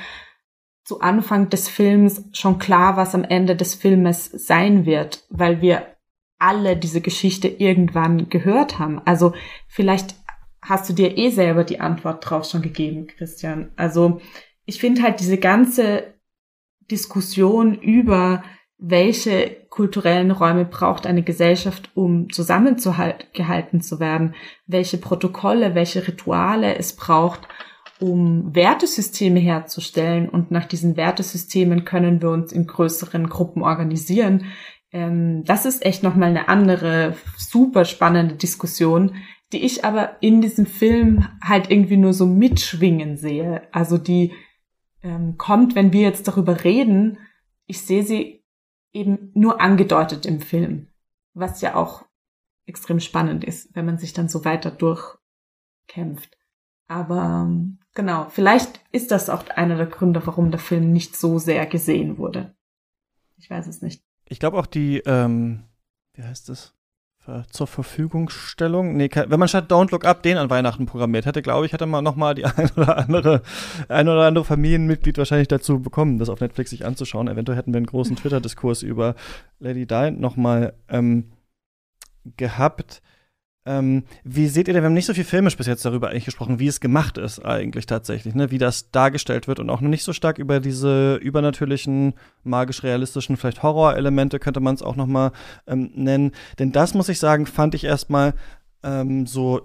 [0.86, 5.88] zu Anfang des Films schon klar, was am Ende des Filmes sein wird, weil wir
[6.38, 9.02] alle diese Geschichte irgendwann gehört haben.
[9.06, 9.34] Also
[9.68, 10.16] vielleicht
[10.62, 13.72] hast du dir eh selber die Antwort drauf schon gegeben, Christian.
[13.76, 14.22] Also
[14.66, 16.14] ich finde halt diese ganze
[16.92, 18.44] Diskussion über
[18.78, 24.36] welche kulturellen Räume braucht eine Gesellschaft, um zusammengehalten zu werden,
[24.68, 27.48] welche Protokolle, welche Rituale es braucht,
[28.00, 30.30] um Wertesysteme herzustellen.
[30.30, 34.46] Und nach diesen Wertesystemen können wir uns in größeren Gruppen organisieren.
[34.92, 39.16] Ähm, das ist echt nochmal eine andere, super spannende Diskussion,
[39.54, 43.68] die ich aber in diesem Film halt irgendwie nur so mitschwingen sehe.
[43.72, 44.34] Also die
[45.04, 47.20] ähm, kommt, wenn wir jetzt darüber reden,
[47.68, 48.44] ich sehe sie
[48.92, 50.88] eben nur angedeutet im Film,
[51.34, 52.06] was ja auch
[52.66, 56.38] extrem spannend ist, wenn man sich dann so weiter durchkämpft.
[56.88, 61.40] Aber ähm, genau, vielleicht ist das auch einer der Gründe, warum der Film nicht so
[61.40, 62.54] sehr gesehen wurde.
[63.38, 64.04] Ich weiß es nicht.
[64.28, 65.64] Ich glaube auch die, ähm,
[66.14, 66.74] wie heißt es?
[67.50, 68.96] Zur Verfügungstellung.
[68.96, 71.88] Nee, wenn man statt Don't Look Up den an Weihnachten programmiert hätte, glaube ich, hätte
[71.88, 73.42] man noch mal die ein oder andere,
[73.90, 77.28] ein oder andere Familienmitglied wahrscheinlich dazu bekommen, das auf Netflix sich anzuschauen.
[77.28, 79.16] Eventuell hätten wir einen großen Twitter-Diskurs über
[79.58, 81.32] Lady Di noch mal ähm,
[82.38, 83.02] gehabt.
[83.68, 86.26] Ähm, wie seht ihr denn, wir haben nicht so viel filmisch bis jetzt darüber eigentlich
[86.26, 88.52] gesprochen, wie es gemacht ist eigentlich tatsächlich, ne?
[88.52, 92.14] wie das dargestellt wird und auch noch nicht so stark über diese übernatürlichen,
[92.44, 95.32] magisch-realistischen, vielleicht Horrorelemente könnte man es auch noch mal
[95.66, 96.32] ähm, nennen.
[96.60, 98.36] Denn das, muss ich sagen, fand ich erstmal
[98.84, 99.62] ähm, so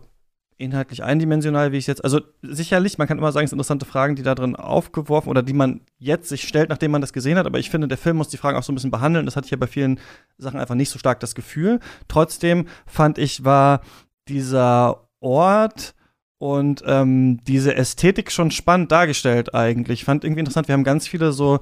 [0.60, 4.14] inhaltlich eindimensional, wie ich jetzt, also sicherlich, man kann immer sagen, es sind interessante Fragen,
[4.14, 7.46] die da drin aufgeworfen oder die man jetzt sich stellt, nachdem man das gesehen hat,
[7.46, 9.26] aber ich finde, der Film muss die Fragen auch so ein bisschen behandeln.
[9.26, 9.98] Das hatte ich ja bei vielen
[10.38, 11.80] Sachen einfach nicht so stark das Gefühl.
[12.08, 13.80] Trotzdem fand ich, war
[14.28, 15.94] dieser Ort
[16.38, 20.00] und ähm, diese Ästhetik schon spannend dargestellt eigentlich.
[20.00, 21.60] Ich fand irgendwie interessant, wir haben ganz viele so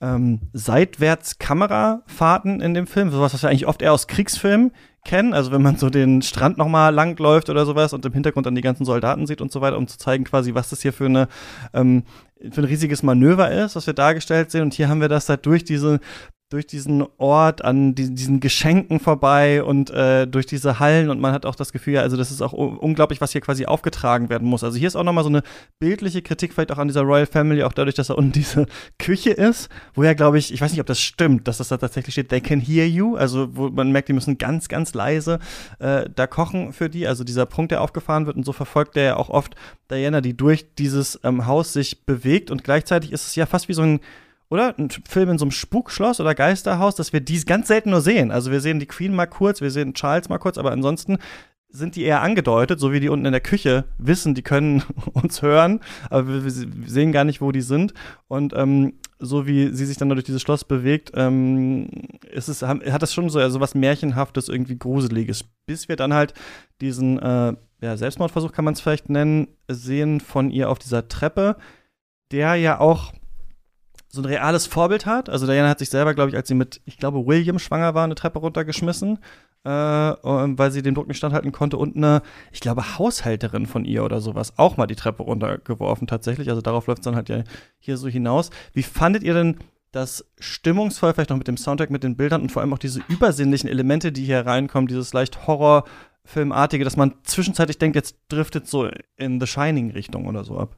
[0.00, 4.70] ähm, Seitwärts-Kamerafahrten in dem Film, sowas, was wir eigentlich oft eher aus Kriegsfilmen
[5.04, 5.34] kennen.
[5.34, 8.54] Also wenn man so den Strand noch mal langläuft oder sowas und im Hintergrund dann
[8.54, 11.06] die ganzen Soldaten sieht und so weiter, um zu zeigen quasi, was das hier für
[11.06, 11.26] eine
[11.72, 12.04] ähm,
[12.52, 14.62] für ein riesiges Manöver ist, was wir dargestellt sehen.
[14.62, 16.00] Und hier haben wir das halt durch diese
[16.50, 21.32] durch diesen Ort an die, diesen Geschenken vorbei und äh, durch diese Hallen und man
[21.32, 24.48] hat auch das Gefühl, ja, also das ist auch unglaublich, was hier quasi aufgetragen werden
[24.48, 24.64] muss.
[24.64, 25.42] Also hier ist auch nochmal so eine
[25.78, 28.64] bildliche Kritik vielleicht auch an dieser Royal Family, auch dadurch, dass da unten diese
[28.98, 31.76] Küche ist, wo ja, glaube ich, ich weiß nicht, ob das stimmt, dass das da
[31.76, 35.40] tatsächlich steht, they can hear you, also wo man merkt, die müssen ganz, ganz leise
[35.80, 39.02] äh, da kochen für die, also dieser Punkt, der aufgefahren wird und so verfolgt der
[39.04, 39.54] ja auch oft
[39.90, 43.74] Diana, die durch dieses ähm, Haus sich bewegt und gleichzeitig ist es ja fast wie
[43.74, 44.00] so ein
[44.50, 44.74] oder?
[44.78, 48.30] Ein Film in so einem Spukschloss oder Geisterhaus, dass wir dies ganz selten nur sehen.
[48.30, 51.18] Also wir sehen die Queen mal kurz, wir sehen Charles mal kurz, aber ansonsten
[51.70, 54.82] sind die eher angedeutet, so wie die unten in der Küche wissen, die können
[55.12, 57.92] uns hören, aber wir, wir sehen gar nicht, wo die sind.
[58.26, 61.88] Und ähm, so wie sie sich dann durch dieses Schloss bewegt, ähm,
[62.30, 65.44] ist es, hat das schon so also was Märchenhaftes, irgendwie Gruseliges.
[65.66, 66.32] Bis wir dann halt
[66.80, 71.56] diesen äh, ja, Selbstmordversuch, kann man es vielleicht nennen, sehen von ihr auf dieser Treppe,
[72.30, 73.12] der ja auch
[74.18, 75.28] so ein reales Vorbild hat.
[75.28, 78.04] Also Diana hat sich selber, glaube ich, als sie mit, ich glaube, William schwanger war,
[78.04, 79.18] eine Treppe runtergeschmissen,
[79.64, 84.04] äh, weil sie den Druck nicht standhalten konnte und eine, ich glaube, Haushälterin von ihr
[84.04, 86.50] oder sowas auch mal die Treppe runtergeworfen tatsächlich.
[86.50, 87.44] Also darauf läuft es dann halt ja
[87.78, 88.50] hier so hinaus.
[88.72, 89.56] Wie fandet ihr denn
[89.92, 93.00] das stimmungsvoll, vielleicht noch mit dem Soundtrack, mit den Bildern und vor allem auch diese
[93.08, 98.90] übersinnlichen Elemente, die hier reinkommen, dieses leicht Horrorfilmartige, dass man zwischenzeitlich denkt, jetzt driftet so
[99.16, 100.76] in The Shining Richtung oder so ab.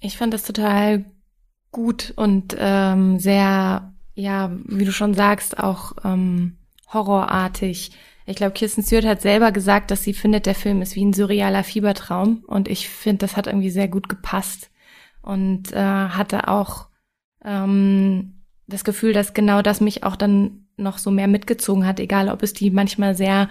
[0.00, 1.04] Ich fand das total
[1.70, 6.56] gut und ähm, sehr, ja, wie du schon sagst, auch ähm,
[6.92, 7.92] horrorartig.
[8.26, 11.12] Ich glaube, Kirsten Stewart hat selber gesagt, dass sie findet, der Film ist wie ein
[11.12, 12.44] surrealer Fiebertraum.
[12.46, 14.70] Und ich finde, das hat irgendwie sehr gut gepasst.
[15.22, 16.88] Und äh, hatte auch
[17.44, 22.28] ähm, das Gefühl, dass genau das mich auch dann noch so mehr mitgezogen hat, egal
[22.28, 23.48] ob es die manchmal sehr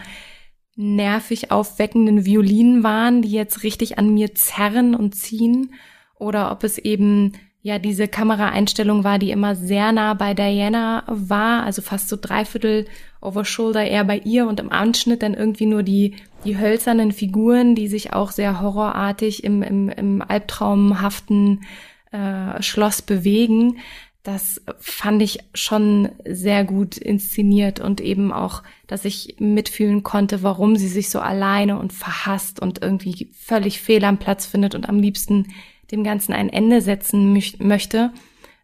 [0.76, 5.74] nervig aufweckenden Violinen waren, die jetzt richtig an mir zerren und ziehen,
[6.20, 11.64] oder ob es eben ja diese Kameraeinstellung war, die immer sehr nah bei Diana war,
[11.64, 12.86] also fast so dreiviertel
[13.22, 17.76] over shoulder eher bei ihr und im Anschnitt dann irgendwie nur die, die hölzernen Figuren,
[17.76, 21.64] die sich auch sehr horrorartig im, im, im albtraumhaften
[22.12, 23.78] äh, Schloss bewegen.
[24.24, 30.76] Das fand ich schon sehr gut inszeniert und eben auch, dass ich mitfühlen konnte, warum
[30.76, 35.00] sie sich so alleine und verhasst und irgendwie völlig fehl am Platz findet und am
[35.00, 35.48] liebsten
[35.92, 38.12] dem Ganzen ein Ende setzen möch möchte.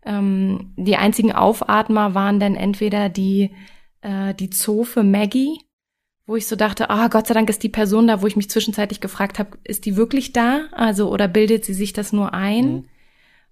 [0.05, 3.51] Ähm, die einzigen Aufatmer waren dann entweder die,
[4.01, 5.59] äh, die Zofe Maggie,
[6.25, 8.35] wo ich so dachte, ah, oh, Gott sei Dank ist die Person da, wo ich
[8.35, 10.67] mich zwischenzeitlich gefragt habe, ist die wirklich da?
[10.71, 12.71] Also, oder bildet sie sich das nur ein?
[12.73, 12.85] Mhm.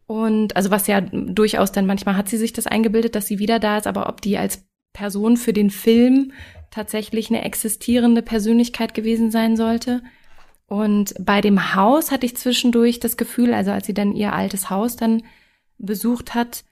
[0.08, 3.60] Und also was ja durchaus dann manchmal hat sie sich das eingebildet, dass sie wieder
[3.60, 6.34] da ist, aber ob die als Person für den Film
[6.70, 10.02] tatsächlich eine existierende Persönlichkeit gewesen sein sollte,
[10.72, 14.70] und bei dem Haus hatte ich zwischendurch das Gefühl, also als sie dann ihr altes
[14.70, 15.24] Haus dann
[15.78, 16.64] besucht hat,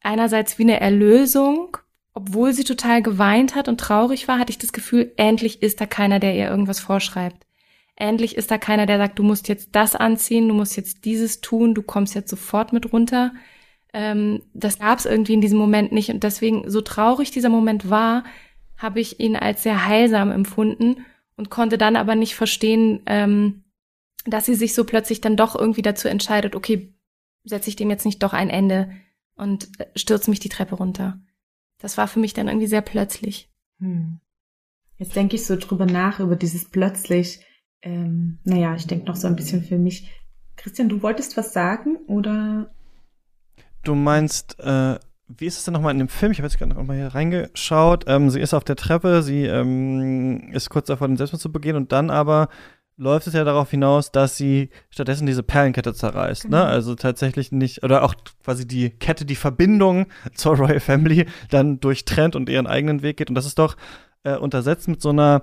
[0.00, 1.76] einerseits wie eine Erlösung,
[2.14, 5.86] obwohl sie total geweint hat und traurig war, hatte ich das Gefühl, endlich ist da
[5.86, 7.46] keiner, der ihr irgendwas vorschreibt.
[7.94, 11.42] Endlich ist da keiner, der sagt, du musst jetzt das anziehen, du musst jetzt dieses
[11.42, 13.34] tun, du kommst jetzt sofort mit runter.
[13.92, 16.08] Ähm, das gab es irgendwie in diesem Moment nicht.
[16.08, 18.24] Und deswegen, so traurig dieser Moment war,
[18.78, 21.04] habe ich ihn als sehr heilsam empfunden
[21.36, 23.64] und konnte dann aber nicht verstehen, ähm,
[24.24, 26.94] dass sie sich so plötzlich dann doch irgendwie dazu entscheidet, okay,
[27.44, 28.90] setze ich dem jetzt nicht doch ein Ende
[29.36, 31.20] und äh, stürze mich die Treppe runter.
[31.78, 33.52] Das war für mich dann irgendwie sehr plötzlich.
[33.78, 34.20] Hm.
[34.96, 37.40] Jetzt denke ich so drüber nach, über dieses plötzlich.
[37.82, 40.10] Ähm, naja, ich denke noch so ein bisschen für mich.
[40.56, 42.74] Christian, du wolltest was sagen oder?
[43.84, 44.98] Du meinst, äh,
[45.28, 46.32] wie ist es denn nochmal in dem Film?
[46.32, 48.04] Ich habe jetzt gerade noch mal hier reingeschaut.
[48.06, 51.76] Ähm, sie ist auf der Treppe, sie ähm, ist kurz davor, den Selbstmord zu begehen
[51.76, 52.48] und dann aber
[52.96, 56.44] läuft es ja darauf hinaus, dass sie stattdessen diese Perlenkette zerreißt.
[56.44, 56.50] Ne?
[56.50, 56.64] Genau.
[56.64, 56.68] Ne?
[56.68, 62.36] Also tatsächlich nicht, oder auch quasi die Kette, die Verbindung zur Royal Family dann durchtrennt
[62.36, 63.28] und ihren eigenen Weg geht.
[63.28, 63.76] Und das ist doch
[64.22, 65.42] äh, untersetzt mit so einer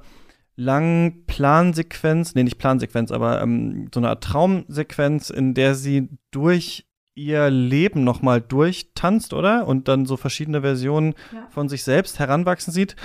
[0.56, 6.86] langen Plansequenz, nee, nicht Plansequenz, aber ähm, so eine Art Traumsequenz, in der sie durch
[7.16, 9.68] ihr Leben nochmal durchtanzt, oder?
[9.68, 11.48] Und dann so verschiedene Versionen ja.
[11.50, 12.96] von sich selbst heranwachsen sieht.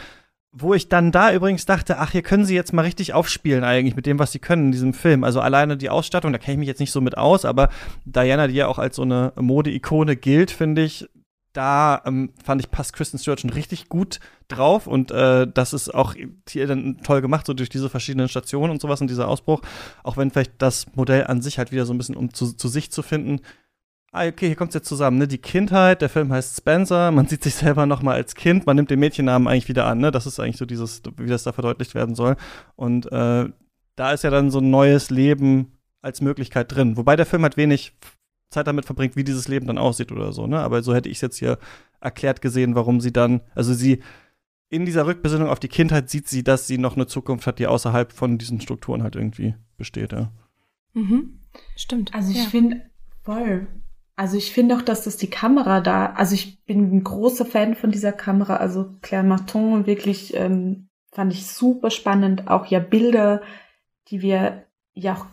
[0.50, 3.96] Wo ich dann da übrigens dachte, ach, hier können sie jetzt mal richtig aufspielen eigentlich
[3.96, 5.22] mit dem, was sie können in diesem Film.
[5.22, 7.68] Also alleine die Ausstattung, da kenne ich mich jetzt nicht so mit aus, aber
[8.06, 11.06] Diana, die ja auch als so eine Mode-Ikone gilt, finde ich,
[11.52, 15.92] da ähm, fand ich, passt Kristen Stewart schon richtig gut drauf und äh, das ist
[15.92, 16.14] auch
[16.48, 19.60] hier dann toll gemacht, so durch diese verschiedenen Stationen und sowas und dieser Ausbruch.
[20.02, 22.68] Auch wenn vielleicht das Modell an sich halt wieder so ein bisschen, um zu, zu
[22.68, 23.40] sich zu finden,
[24.12, 25.28] ah, okay, hier kommt es jetzt zusammen, ne?
[25.28, 28.76] Die Kindheit, der Film heißt Spencer, man sieht sich selber noch mal als Kind, man
[28.76, 30.10] nimmt den Mädchennamen eigentlich wieder an, ne?
[30.10, 32.36] Das ist eigentlich so dieses, wie das da verdeutlicht werden soll.
[32.76, 33.48] Und äh,
[33.96, 36.96] da ist ja dann so ein neues Leben als Möglichkeit drin.
[36.96, 37.96] Wobei der Film halt wenig
[38.50, 40.60] Zeit damit verbringt, wie dieses Leben dann aussieht oder so, ne?
[40.60, 41.58] Aber so hätte ich es jetzt hier
[42.00, 44.02] erklärt gesehen, warum sie dann, also sie
[44.70, 47.66] in dieser Rückbesinnung auf die Kindheit sieht sie, dass sie noch eine Zukunft hat, die
[47.66, 50.30] außerhalb von diesen Strukturen halt irgendwie besteht, ja.
[50.94, 51.40] Mhm.
[51.76, 52.14] Stimmt.
[52.14, 52.44] Also ich ja.
[52.44, 52.82] finde
[53.22, 53.66] voll.
[54.18, 57.76] Also ich finde auch, dass das die Kamera da, also ich bin ein großer Fan
[57.76, 63.42] von dieser Kamera, also Claire Martin wirklich ähm, fand ich super spannend, auch ja Bilder,
[64.08, 65.26] die wir ja auch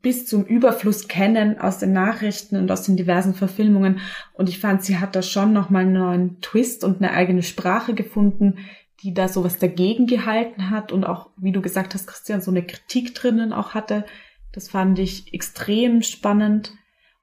[0.00, 4.00] bis zum Überfluss kennen aus den Nachrichten und aus den diversen Verfilmungen.
[4.32, 7.92] Und ich fand, sie hat da schon nochmal einen neuen Twist und eine eigene Sprache
[7.92, 8.60] gefunden,
[9.02, 12.64] die da sowas dagegen gehalten hat und auch, wie du gesagt hast, Christian, so eine
[12.64, 14.06] Kritik drinnen auch hatte.
[14.52, 16.72] Das fand ich extrem spannend.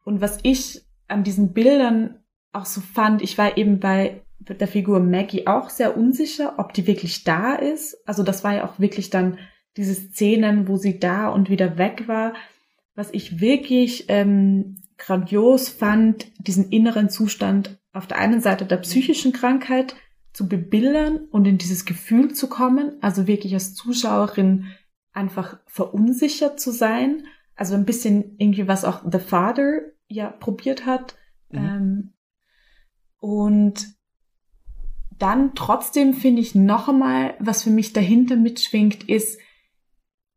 [0.07, 5.01] Und was ich an diesen Bildern auch so fand, ich war eben bei der Figur
[5.01, 7.97] Maggie auch sehr unsicher, ob die wirklich da ist.
[8.07, 9.37] Also das war ja auch wirklich dann
[9.75, 12.35] diese Szenen, wo sie da und wieder weg war.
[12.95, 19.33] Was ich wirklich ähm, grandios fand, diesen inneren Zustand auf der einen Seite der psychischen
[19.33, 19.93] Krankheit
[20.31, 24.67] zu bebildern und in dieses Gefühl zu kommen, also wirklich als Zuschauerin
[25.11, 27.27] einfach verunsichert zu sein,
[27.57, 31.15] also ein bisschen irgendwie was auch The Father ja probiert hat.
[31.49, 31.57] Mhm.
[31.57, 32.13] Ähm,
[33.19, 33.97] und
[35.17, 39.39] dann trotzdem finde ich noch einmal, was für mich dahinter mitschwingt, ist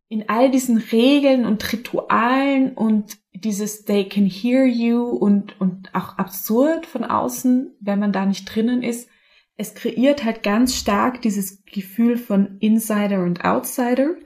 [0.09, 6.19] in all diesen Regeln und Ritualen und dieses They can hear you und, und auch
[6.19, 9.09] absurd von außen, wenn man da nicht drinnen ist.
[9.57, 14.17] Es kreiert halt ganz stark dieses Gefühl von Insider und Outsider.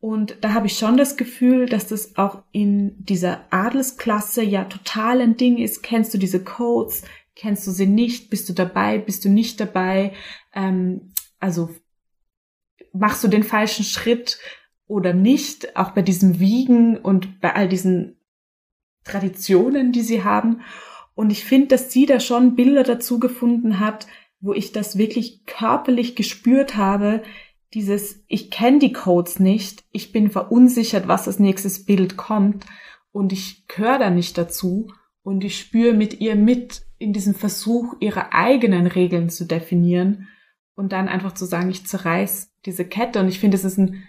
[0.00, 5.20] Und da habe ich schon das Gefühl, dass das auch in dieser Adelsklasse ja total
[5.20, 5.82] ein Ding ist.
[5.82, 7.02] Kennst du diese Codes?
[7.36, 8.30] Kennst du sie nicht?
[8.30, 8.98] Bist du dabei?
[8.98, 10.14] Bist du nicht dabei?
[10.54, 11.68] Ähm, also
[12.94, 14.38] machst du den falschen Schritt
[14.86, 15.76] oder nicht?
[15.76, 18.16] Auch bei diesem Wiegen und bei all diesen
[19.04, 20.62] Traditionen, die sie haben.
[21.14, 24.06] Und ich finde, dass sie da schon Bilder dazu gefunden hat,
[24.40, 27.22] wo ich das wirklich körperlich gespürt habe,
[27.74, 32.66] dieses, ich kenne die Codes nicht, ich bin verunsichert, was als nächstes Bild kommt
[33.12, 34.92] und ich gehöre da nicht dazu
[35.22, 40.28] und ich spüre mit ihr mit in diesem Versuch, ihre eigenen Regeln zu definieren
[40.74, 44.04] und dann einfach zu sagen, ich zerreiß diese Kette und ich finde, es ist ein,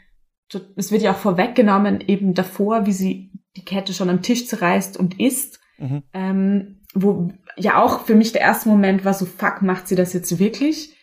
[0.76, 4.98] es wird ja auch vorweggenommen eben davor, wie sie die Kette schon am Tisch zerreißt
[4.98, 6.04] und isst, mhm.
[6.14, 10.14] ähm, wo ja auch für mich der erste Moment war so, fuck, macht sie das
[10.14, 10.96] jetzt wirklich?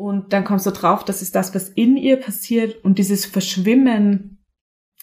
[0.00, 2.82] Und dann kommst du drauf, das ist das, was in ihr passiert.
[2.82, 4.42] Und dieses Verschwimmen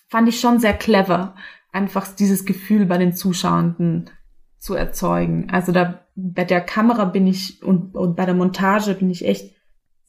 [0.10, 1.36] fand ich schon sehr clever,
[1.72, 4.10] einfach dieses Gefühl bei den Zuschauenden
[4.58, 5.52] zu erzeugen.
[5.52, 9.54] Also da bei der Kamera bin ich und, und bei der Montage bin ich echt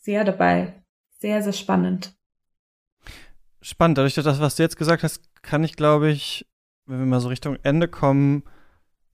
[0.00, 0.82] sehr dabei.
[1.18, 2.14] Sehr, sehr spannend.
[3.60, 3.98] Spannend.
[3.98, 6.46] Dadurch, dass was du jetzt gesagt hast, kann ich, glaube ich,
[6.86, 8.42] wenn wir mal so Richtung Ende kommen,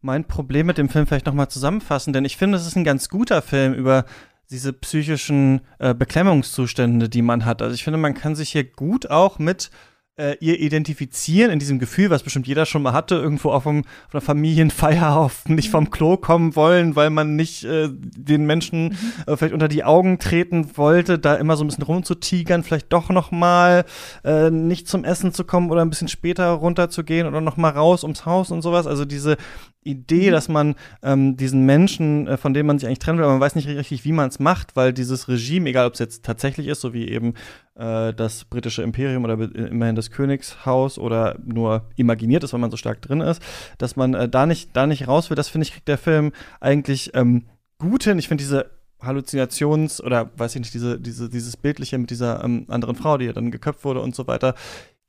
[0.02, 2.12] mein Problem mit dem Film vielleicht nochmal zusammenfassen.
[2.12, 4.04] Denn ich finde, es ist ein ganz guter Film über
[4.50, 7.62] diese psychischen äh, Beklemmungszustände, die man hat.
[7.62, 9.70] Also ich finde, man kann sich hier gut auch mit
[10.16, 13.84] äh, ihr identifizieren in diesem Gefühl, was bestimmt jeder schon mal hatte, irgendwo auf, einem,
[14.06, 18.90] auf einer Familienfeier auf nicht vom Klo kommen wollen, weil man nicht äh, den Menschen
[18.90, 18.96] mhm.
[19.26, 23.08] äh, vielleicht unter die Augen treten wollte, da immer so ein bisschen rumzutigern, vielleicht doch
[23.08, 23.84] noch mal
[24.22, 28.04] äh, nicht zum Essen zu kommen oder ein bisschen später runterzugehen oder noch mal raus
[28.04, 28.86] ums Haus und sowas.
[28.86, 29.36] Also diese
[29.84, 30.32] Idee, mhm.
[30.32, 33.40] dass man ähm, diesen Menschen, äh, von dem man sich eigentlich trennen will, aber man
[33.40, 36.68] weiß nicht richtig, wie man es macht, weil dieses Regime, egal ob es jetzt tatsächlich
[36.68, 37.34] ist, so wie eben
[37.76, 42.76] äh, das britische Imperium oder immerhin das Königshaus oder nur imaginiert ist, weil man so
[42.76, 43.42] stark drin ist,
[43.78, 46.32] dass man äh, da nicht da nicht raus will, das finde ich kriegt der Film
[46.60, 47.46] eigentlich ähm,
[47.78, 48.18] gut hin.
[48.18, 48.70] Ich finde diese
[49.02, 53.26] Halluzinations- oder weiß ich nicht, diese, diese, dieses Bildliche mit dieser ähm, anderen Frau, die
[53.26, 54.54] ja dann geköpft wurde und so weiter,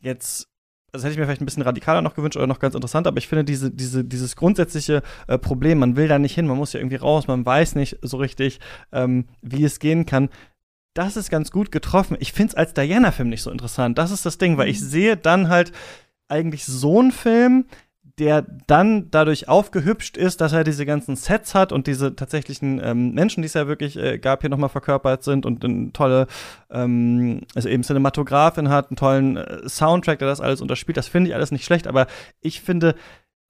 [0.01, 0.49] jetzt
[0.95, 3.17] das hätte ich mir vielleicht ein bisschen radikaler noch gewünscht oder noch ganz interessant, aber
[3.17, 6.73] ich finde diese, diese, dieses grundsätzliche äh, Problem, man will da nicht hin, man muss
[6.73, 8.59] ja irgendwie raus, man weiß nicht so richtig,
[8.91, 10.29] ähm, wie es gehen kann.
[10.95, 12.15] Das ist ganz gut getroffen.
[12.21, 13.97] Ich finde es als Diana-Film nicht so interessant.
[13.97, 14.85] Das ist das Ding, weil ich mhm.
[14.85, 15.73] sehe dann halt
[16.29, 17.65] eigentlich so einen Film,
[18.17, 23.11] der dann dadurch aufgehübscht ist, dass er diese ganzen Sets hat und diese tatsächlichen ähm,
[23.13, 26.27] Menschen, die es ja wirklich äh, gab, hier nochmal verkörpert sind und eine tolle,
[26.71, 30.95] ähm, also eben Cinematografin hat, einen tollen äh, Soundtrack, der das alles unterspielt.
[30.95, 32.07] Das finde ich alles nicht schlecht, aber
[32.39, 32.95] ich finde,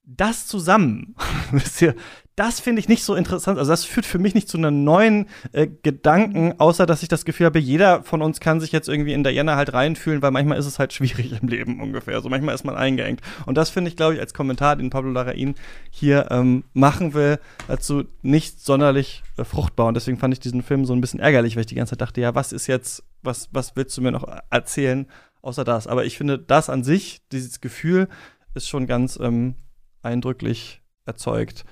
[0.03, 1.15] das zusammen,
[1.51, 1.93] wisst ihr,
[2.35, 3.57] das finde ich nicht so interessant.
[3.57, 7.23] Also das führt für mich nicht zu einem neuen äh, Gedanken, außer dass ich das
[7.23, 10.57] Gefühl habe, jeder von uns kann sich jetzt irgendwie in Diana halt reinfühlen, weil manchmal
[10.57, 12.19] ist es halt schwierig im Leben ungefähr.
[12.19, 13.21] So manchmal ist man eingeengt.
[13.45, 15.55] Und das finde ich, glaube ich, als Kommentar, den Pablo Larraín
[15.91, 19.87] hier ähm, machen will, dazu nicht sonderlich äh, fruchtbar.
[19.87, 22.01] Und deswegen fand ich diesen Film so ein bisschen ärgerlich, weil ich die ganze Zeit
[22.01, 25.07] dachte, ja, was ist jetzt, was, was willst du mir noch erzählen,
[25.41, 25.87] außer das?
[25.87, 28.09] Aber ich finde, das an sich, dieses Gefühl,
[28.55, 29.55] ist schon ganz ähm,
[30.01, 31.63] eindrücklich erzeugt.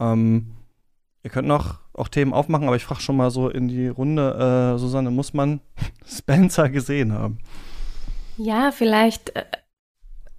[0.00, 0.54] Ähm,
[1.22, 4.74] ihr könnt noch auch Themen aufmachen, aber ich frage schon mal so in die Runde,
[4.74, 5.60] äh, Susanne, muss man
[6.06, 7.38] Spencer gesehen haben?
[8.36, 9.34] Ja, vielleicht.
[9.34, 9.44] Äh,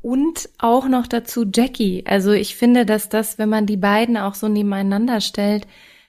[0.01, 2.05] und auch noch dazu Jackie.
[2.05, 5.67] Also ich finde, dass das, wenn man die beiden auch so nebeneinander stellt,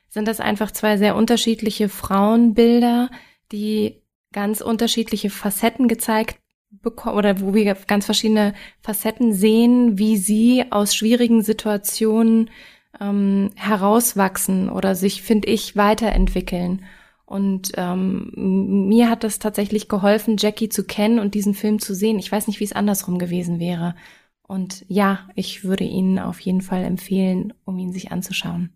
[0.09, 3.11] sind das einfach zwei sehr unterschiedliche Frauenbilder,
[3.51, 6.39] die ganz unterschiedliche Facetten gezeigt
[6.71, 12.51] bekommen oder wo wir ganz verschiedene Facetten sehen, wie sie aus schwierigen Situationen
[13.01, 16.85] ähm, herauswachsen oder sich, finde ich, weiterentwickeln.
[17.25, 18.33] Und ähm,
[18.89, 22.19] mir hat das tatsächlich geholfen, Jackie zu kennen und diesen Film zu sehen.
[22.19, 23.95] Ich weiß nicht, wie es andersrum gewesen wäre.
[24.47, 28.71] Und ja, ich würde Ihnen auf jeden Fall empfehlen, um ihn sich anzuschauen.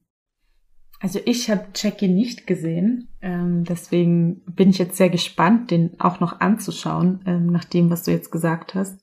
[1.00, 6.20] Also ich habe Jackie nicht gesehen, ähm, deswegen bin ich jetzt sehr gespannt, den auch
[6.20, 9.00] noch anzuschauen, ähm, nach dem, was du jetzt gesagt hast.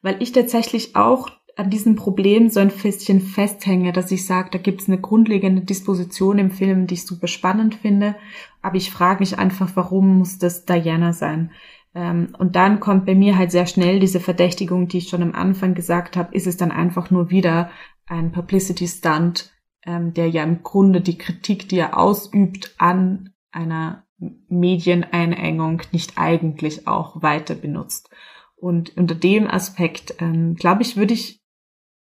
[0.00, 4.58] Weil ich tatsächlich auch an diesem Problem so ein bisschen festhänge, dass ich sage, da
[4.58, 8.16] gibt es eine grundlegende Disposition im Film, die ich super spannend finde,
[8.62, 11.50] aber ich frage mich einfach, warum muss das Diana sein?
[11.94, 15.34] Ähm, und dann kommt bei mir halt sehr schnell diese Verdächtigung, die ich schon am
[15.34, 17.70] Anfang gesagt habe, ist es dann einfach nur wieder
[18.06, 19.52] ein Publicity-Stunt,
[19.84, 24.06] ähm, der ja im Grunde die Kritik, die er ausübt an einer
[24.48, 28.08] Medieneinengung, nicht eigentlich auch weiter benutzt.
[28.56, 31.41] Und unter dem Aspekt, ähm, glaube ich, würde ich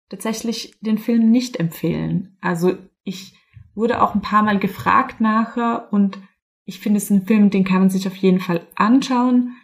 [0.10, 2.38] tatsächlich den Film nicht empfehlen.
[2.42, 3.34] Also ich
[3.76, 6.20] wurde auch ein paar Mal gefragt nachher und
[6.66, 9.56] ich finde es ein Film, den kann man sich auf jeden Fall anschauen,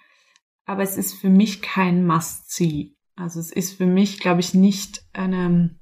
[0.65, 2.95] aber es ist für mich kein Must-See.
[3.15, 5.79] Also es ist für mich, glaube ich, nicht eine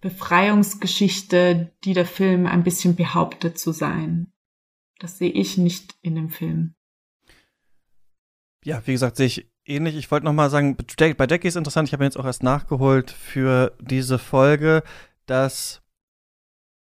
[0.00, 4.32] Befreiungsgeschichte, die der Film ein bisschen behauptet zu sein.
[4.98, 6.74] Das sehe ich nicht in dem Film.
[8.64, 9.96] Ja, wie gesagt, sehe ich ähnlich.
[9.96, 13.10] Ich wollte noch mal sagen, bei Jackie ist interessant, ich habe jetzt auch erst nachgeholt
[13.10, 14.82] für diese Folge,
[15.26, 15.82] dass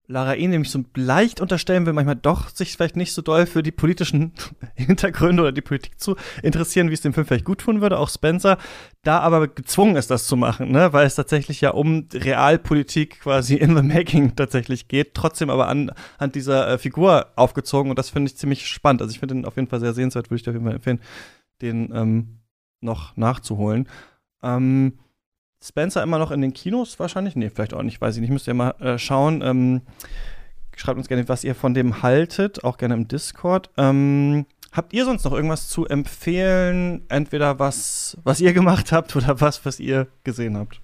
[0.09, 3.63] Lara ihn nämlich so leicht unterstellen will, manchmal doch sich vielleicht nicht so doll für
[3.63, 4.33] die politischen
[4.75, 8.09] Hintergründe oder die Politik zu interessieren, wie es dem Film vielleicht gut tun würde, auch
[8.09, 8.59] Spencer,
[9.03, 13.57] da aber gezwungen ist, das zu machen, ne, weil es tatsächlich ja um Realpolitik quasi
[13.57, 18.11] in the making tatsächlich geht, trotzdem aber an, an dieser äh, Figur aufgezogen und das
[18.11, 19.03] finde ich ziemlich spannend.
[19.03, 20.77] Also ich finde ihn auf jeden Fall sehr sehenswert, würde ich dir auf jeden Fall
[20.77, 21.01] empfehlen,
[21.61, 22.39] den ähm,
[22.81, 23.89] noch nachzuholen.
[24.43, 24.99] Ähm,
[25.63, 27.37] Spencer immer noch in den Kinos wahrscheinlich?
[27.37, 28.31] Nee, vielleicht auch nicht, weiß ich nicht.
[28.31, 29.43] Müsst ihr mal äh, schauen.
[29.43, 29.83] Ähm,
[30.77, 33.71] schreibt uns gerne, was ihr von dem haltet, auch gerne im Discord.
[33.77, 37.05] Ähm, habt ihr sonst noch irgendwas zu empfehlen?
[37.09, 40.81] Entweder was, was ihr gemacht habt oder was, was ihr gesehen habt?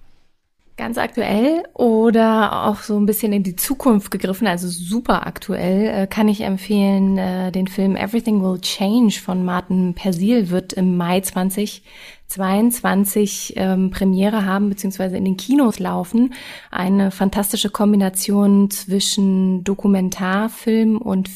[0.75, 6.07] Ganz aktuell oder auch so ein bisschen in die Zukunft gegriffen, also super aktuell, äh,
[6.07, 11.21] kann ich empfehlen, äh, den Film Everything Will Change von Martin Persil wird im Mai
[11.21, 16.33] 2022 ähm, Premiere haben, beziehungsweise in den Kinos laufen.
[16.71, 21.29] Eine fantastische Kombination zwischen Dokumentarfilm und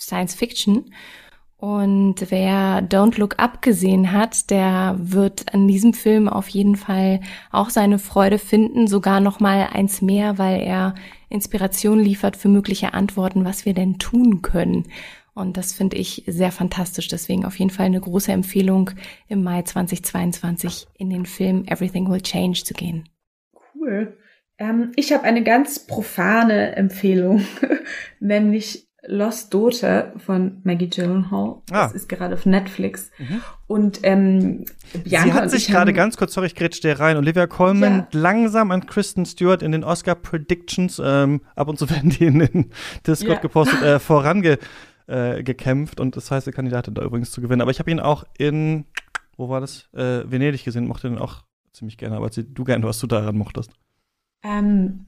[0.00, 0.92] Science Fiction.
[1.60, 7.20] Und wer Don't Look Up gesehen hat, der wird an diesem Film auf jeden Fall
[7.52, 10.94] auch seine Freude finden, sogar noch mal eins mehr, weil er
[11.28, 14.86] Inspiration liefert für mögliche Antworten, was wir denn tun können.
[15.34, 17.08] Und das finde ich sehr fantastisch.
[17.08, 18.92] Deswegen auf jeden Fall eine große Empfehlung,
[19.28, 23.06] im Mai 2022 in den Film Everything Will Change zu gehen.
[23.74, 24.16] Cool.
[24.58, 27.44] Ähm, ich habe eine ganz profane Empfehlung,
[28.20, 31.62] nämlich Lost Daughter von Maggie Gyllenhaal.
[31.70, 31.84] Ah.
[31.84, 33.10] Das ist gerade auf Netflix.
[33.18, 33.40] Mhm.
[33.66, 34.64] Und ähm,
[35.04, 37.16] Bianca Sie hat sich gerade ganz kurz, sorry, ich grätsch dir rein.
[37.16, 38.08] Olivia Colman ja.
[38.12, 42.40] langsam an Kristen Stewart in den Oscar Predictions, ähm, ab und zu werden die in
[42.40, 42.70] den
[43.06, 43.40] Discord ja.
[43.40, 44.68] gepostet, äh, vorangekämpft.
[45.06, 47.62] Äh, gekämpft und das heißt, die Kandidatin da übrigens zu gewinnen.
[47.62, 48.84] Aber ich habe ihn auch in,
[49.36, 49.92] wo war das?
[49.92, 51.42] Äh, Venedig gesehen, mochte den auch
[51.72, 52.14] ziemlich gerne.
[52.14, 53.72] Aber du gerne, was du daran mochtest.
[54.44, 55.06] Ähm,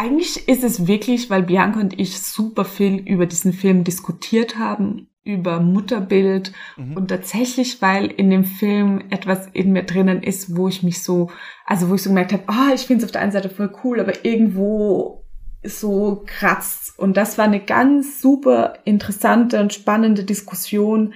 [0.00, 5.10] eigentlich ist es wirklich, weil Bianca und ich super viel über diesen Film diskutiert haben,
[5.24, 6.96] über Mutterbild mhm.
[6.96, 11.30] und tatsächlich, weil in dem Film etwas in mir drinnen ist, wo ich mich so,
[11.66, 13.50] also wo ich so gemerkt habe, ah, oh, ich finde es auf der einen Seite
[13.50, 15.26] voll cool, aber irgendwo
[15.62, 16.98] so kratzt.
[16.98, 21.12] Und das war eine ganz super interessante und spannende Diskussion,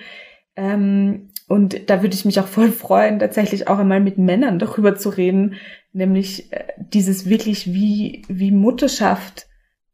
[0.56, 4.96] Ähm, und da würde ich mich auch voll freuen, tatsächlich auch einmal mit Männern darüber
[4.96, 5.56] zu reden,
[5.94, 9.46] nämlich äh, dieses wirklich, wie, wie Mutterschaft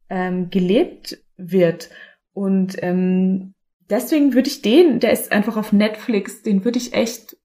[0.08, 1.90] ähm, gelebt wird.
[2.32, 3.54] Und ähm,
[3.88, 7.36] deswegen würde ich den, der ist einfach auf Netflix, den würde ich echt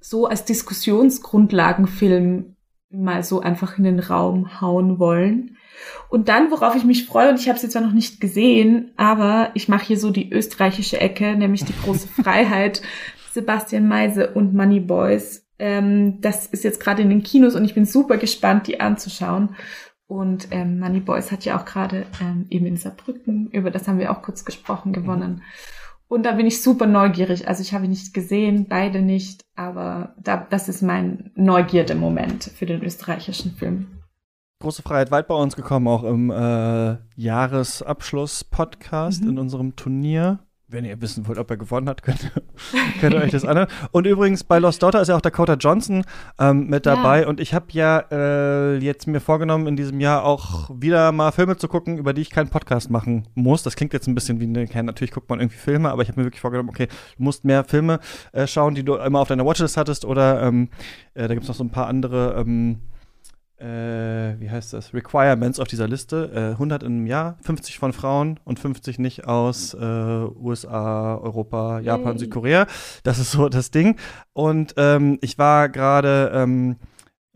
[0.00, 2.56] so als Diskussionsgrundlagenfilm
[2.90, 5.56] mal so einfach in den Raum hauen wollen.
[6.08, 8.92] Und dann, worauf ich mich freue, und ich habe es jetzt zwar noch nicht gesehen,
[8.96, 12.82] aber ich mache hier so die österreichische Ecke, nämlich die große Freiheit,
[13.32, 15.47] Sebastian Meise und Money Boys.
[15.58, 19.56] Ähm, das ist jetzt gerade in den Kinos und ich bin super gespannt, die anzuschauen.
[20.06, 23.98] Und ähm, Money Boys hat ja auch gerade ähm, eben in Saarbrücken, über das haben
[23.98, 25.42] wir auch kurz gesprochen, gewonnen.
[26.08, 27.46] Und da bin ich super neugierig.
[27.46, 32.64] Also ich habe ihn nicht gesehen, beide nicht, aber da, das ist mein Neugierde-Moment für
[32.64, 33.98] den österreichischen Film.
[34.60, 39.30] Große Freiheit weit bei uns gekommen, auch im äh, Jahresabschluss-Podcast mhm.
[39.30, 42.30] in unserem Turnier wenn ihr wissen wollt, ob er gewonnen hat, könnt,
[43.00, 43.68] könnt ihr euch das anhören.
[43.90, 46.04] Und übrigens, bei Lost Daughter ist ja auch Dakota Johnson
[46.38, 47.22] ähm, mit dabei.
[47.22, 47.28] Ja.
[47.28, 51.56] Und ich habe ja äh, jetzt mir vorgenommen, in diesem Jahr auch wieder mal Filme
[51.56, 53.62] zu gucken, über die ich keinen Podcast machen muss.
[53.62, 56.20] Das klingt jetzt ein bisschen wie eine, natürlich guckt man irgendwie Filme, aber ich habe
[56.20, 58.00] mir wirklich vorgenommen, okay, du musst mehr Filme
[58.32, 60.04] äh, schauen, die du immer auf deiner Watchlist hattest.
[60.04, 60.68] Oder ähm,
[61.14, 62.80] äh, da gibt es noch so ein paar andere ähm,
[63.58, 66.30] äh, wie heißt das, Requirements auf dieser Liste.
[66.34, 72.12] Äh, 100 im Jahr, 50 von Frauen und 50 nicht aus äh, USA, Europa, Japan,
[72.12, 72.18] hey.
[72.18, 72.66] Südkorea.
[73.02, 73.96] Das ist so das Ding.
[74.32, 76.76] Und ähm, ich war gerade ähm,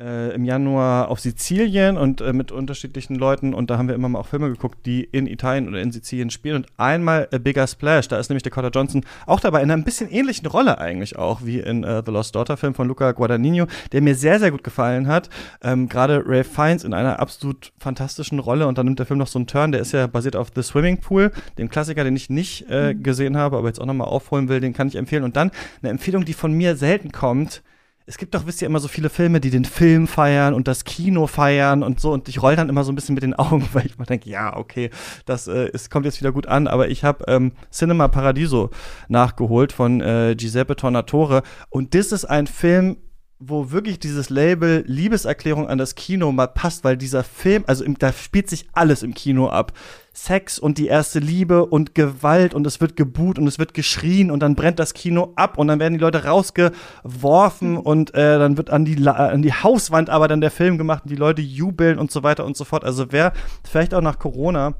[0.02, 4.08] äh, im Januar auf Sizilien und äh, mit unterschiedlichen Leuten und da haben wir immer
[4.08, 7.66] mal auch Filme geguckt, die in Italien oder in Sizilien spielen und einmal A Bigger
[7.66, 11.16] Splash, da ist nämlich Dakota Johnson auch dabei in einer ein bisschen ähnlichen Rolle eigentlich
[11.16, 14.50] auch wie in uh, The Lost Daughter Film von Luca Guadagnino, der mir sehr, sehr
[14.50, 15.28] gut gefallen hat.
[15.62, 19.26] Ähm, Gerade Ray Fiennes in einer absolut fantastischen Rolle und dann nimmt der Film noch
[19.26, 22.30] so einen Turn, der ist ja basiert auf The Swimming Pool, dem Klassiker, den ich
[22.30, 23.02] nicht äh, mhm.
[23.02, 25.50] gesehen habe, aber jetzt auch nochmal aufholen will, den kann ich empfehlen und dann
[25.82, 27.62] eine Empfehlung, die von mir selten kommt,
[28.06, 30.84] es gibt doch, wisst ihr, immer so viele Filme, die den Film feiern und das
[30.84, 32.12] Kino feiern und so.
[32.12, 34.28] Und ich roll dann immer so ein bisschen mit den Augen, weil ich mal denke,
[34.28, 34.90] ja, okay,
[35.24, 36.66] das äh, es kommt jetzt wieder gut an.
[36.66, 38.70] Aber ich habe ähm, Cinema Paradiso
[39.08, 41.42] nachgeholt von äh, Giuseppe Tornatore.
[41.70, 42.96] Und das ist ein Film,
[43.44, 47.98] wo wirklich dieses Label Liebeserklärung an das Kino mal passt, weil dieser Film, also im,
[47.98, 49.72] da spielt sich alles im Kino ab.
[50.14, 54.30] Sex und die erste Liebe und Gewalt und es wird geboot und es wird geschrien
[54.30, 58.58] und dann brennt das Kino ab und dann werden die Leute rausgeworfen und äh, dann
[58.58, 61.98] wird an die, an die Hauswand aber dann der Film gemacht und die Leute jubeln
[61.98, 62.84] und so weiter und so fort.
[62.84, 63.32] Also wer
[63.64, 64.74] vielleicht auch nach Corona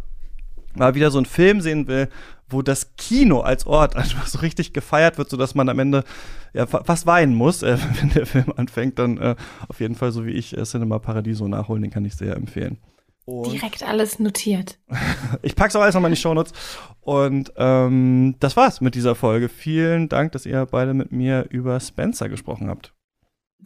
[0.75, 2.09] mal wieder so einen Film sehen will,
[2.53, 6.05] wo das Kino als Ort einfach so richtig gefeiert wird, sodass man am Ende
[6.53, 9.37] ja fast weinen muss, äh, wenn der Film anfängt, dann äh,
[9.69, 12.79] auf jeden Fall so wie ich äh, Cinema Paradiso nachholen, den kann ich sehr empfehlen.
[13.25, 14.79] Und Direkt alles notiert.
[15.43, 16.53] ich pack's auch alles nochmal in die Shownotes.
[17.01, 19.49] Und ähm, das war's mit dieser Folge.
[19.49, 22.93] Vielen Dank, dass ihr beide mit mir über Spencer gesprochen habt.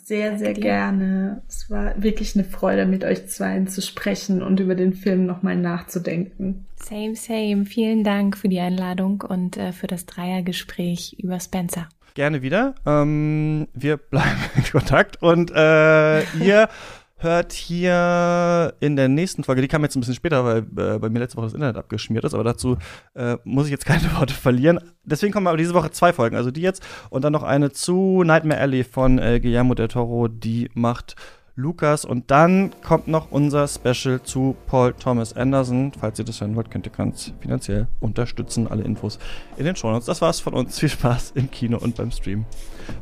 [0.03, 1.43] Sehr, sehr gerne.
[1.49, 5.57] Es war wirklich eine Freude, mit euch zweien zu sprechen und über den Film nochmal
[5.57, 6.67] nachzudenken.
[6.77, 7.65] Same, same.
[7.65, 11.89] Vielen Dank für die Einladung und äh, für das Dreiergespräch über Spencer.
[12.15, 12.75] Gerne wieder.
[12.87, 16.69] Ähm, wir bleiben in Kontakt und äh, ihr
[17.19, 21.09] hört hier in der nächsten Folge, die kam jetzt ein bisschen später, weil äh, bei
[21.09, 22.77] mir letzte Woche das Internet abgeschmiert ist, aber dazu
[23.15, 24.81] äh, muss ich jetzt keine Worte verlieren.
[25.05, 28.23] Deswegen kommen aber diese Woche zwei Folgen, also die jetzt und dann noch eine zu
[28.25, 31.17] Nightmare Alley von äh, Guillermo del Toro, die macht
[31.59, 35.91] Lukas und dann kommt noch unser Special zu Paul Thomas Anderson.
[35.99, 38.69] Falls ihr das hören wollt, könnt ihr ganz finanziell unterstützen.
[38.69, 39.19] Alle Infos
[39.57, 40.05] in den Show Notes.
[40.05, 40.79] Das war's von uns.
[40.79, 42.45] Viel Spaß im Kino und beim Stream.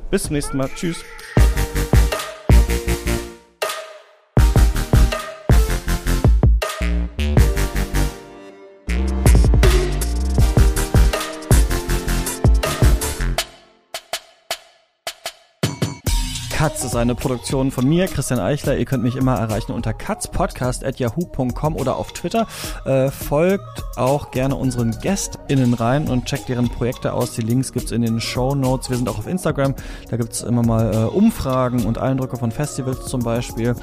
[0.08, 0.70] Bis zum nächsten Mal.
[0.76, 1.04] Tschüss.
[16.64, 18.78] Katz ist eine Produktion von mir, Christian Eichler.
[18.78, 22.46] Ihr könnt mich immer erreichen unter katzpodcast.yahoo.com oder auf Twitter.
[22.86, 27.32] Äh, folgt auch gerne unseren GästInnen rein und checkt deren Projekte aus.
[27.32, 28.88] Die Links gibt's in den Show Notes.
[28.88, 29.74] Wir sind auch auf Instagram.
[30.08, 33.74] Da gibt's immer mal äh, Umfragen und Eindrücke von Festivals zum Beispiel.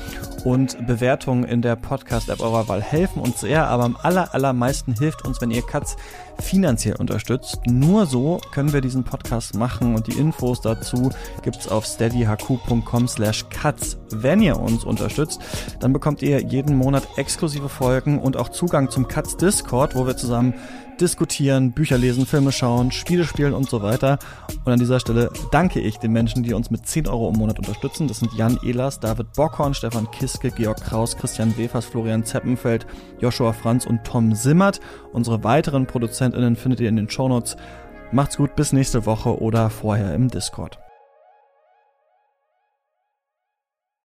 [0.44, 5.24] Und Bewertungen in der Podcast-App eurer Wahl helfen uns sehr, aber am aller, allermeisten hilft
[5.24, 5.98] uns, wenn ihr Katz
[6.40, 7.60] finanziell unterstützt.
[7.68, 11.10] Nur so können wir diesen Podcast machen und die Infos dazu
[11.44, 13.98] gibt's auf steadyhq.com slash cuts.
[14.12, 15.40] Wenn ihr uns unterstützt,
[15.80, 20.18] dann bekommt ihr jeden Monat exklusive Folgen und auch Zugang zum Cuts Discord, wo wir
[20.18, 20.54] zusammen
[21.02, 24.20] diskutieren, Bücher lesen, Filme schauen, Spiele spielen und so weiter.
[24.64, 27.58] Und an dieser Stelle danke ich den Menschen, die uns mit 10 Euro im Monat
[27.58, 28.08] unterstützen.
[28.08, 32.86] Das sind Jan Ehlers, David Bockhorn, Stefan Kiske, Georg Kraus, Christian Wefers, Florian Zeppenfeld,
[33.20, 34.80] Joshua Franz und Tom Simmert.
[35.12, 37.58] Unsere weiteren ProduzentInnen findet ihr in den Shownotes.
[38.12, 40.81] Macht's gut, bis nächste Woche oder vorher im Discord.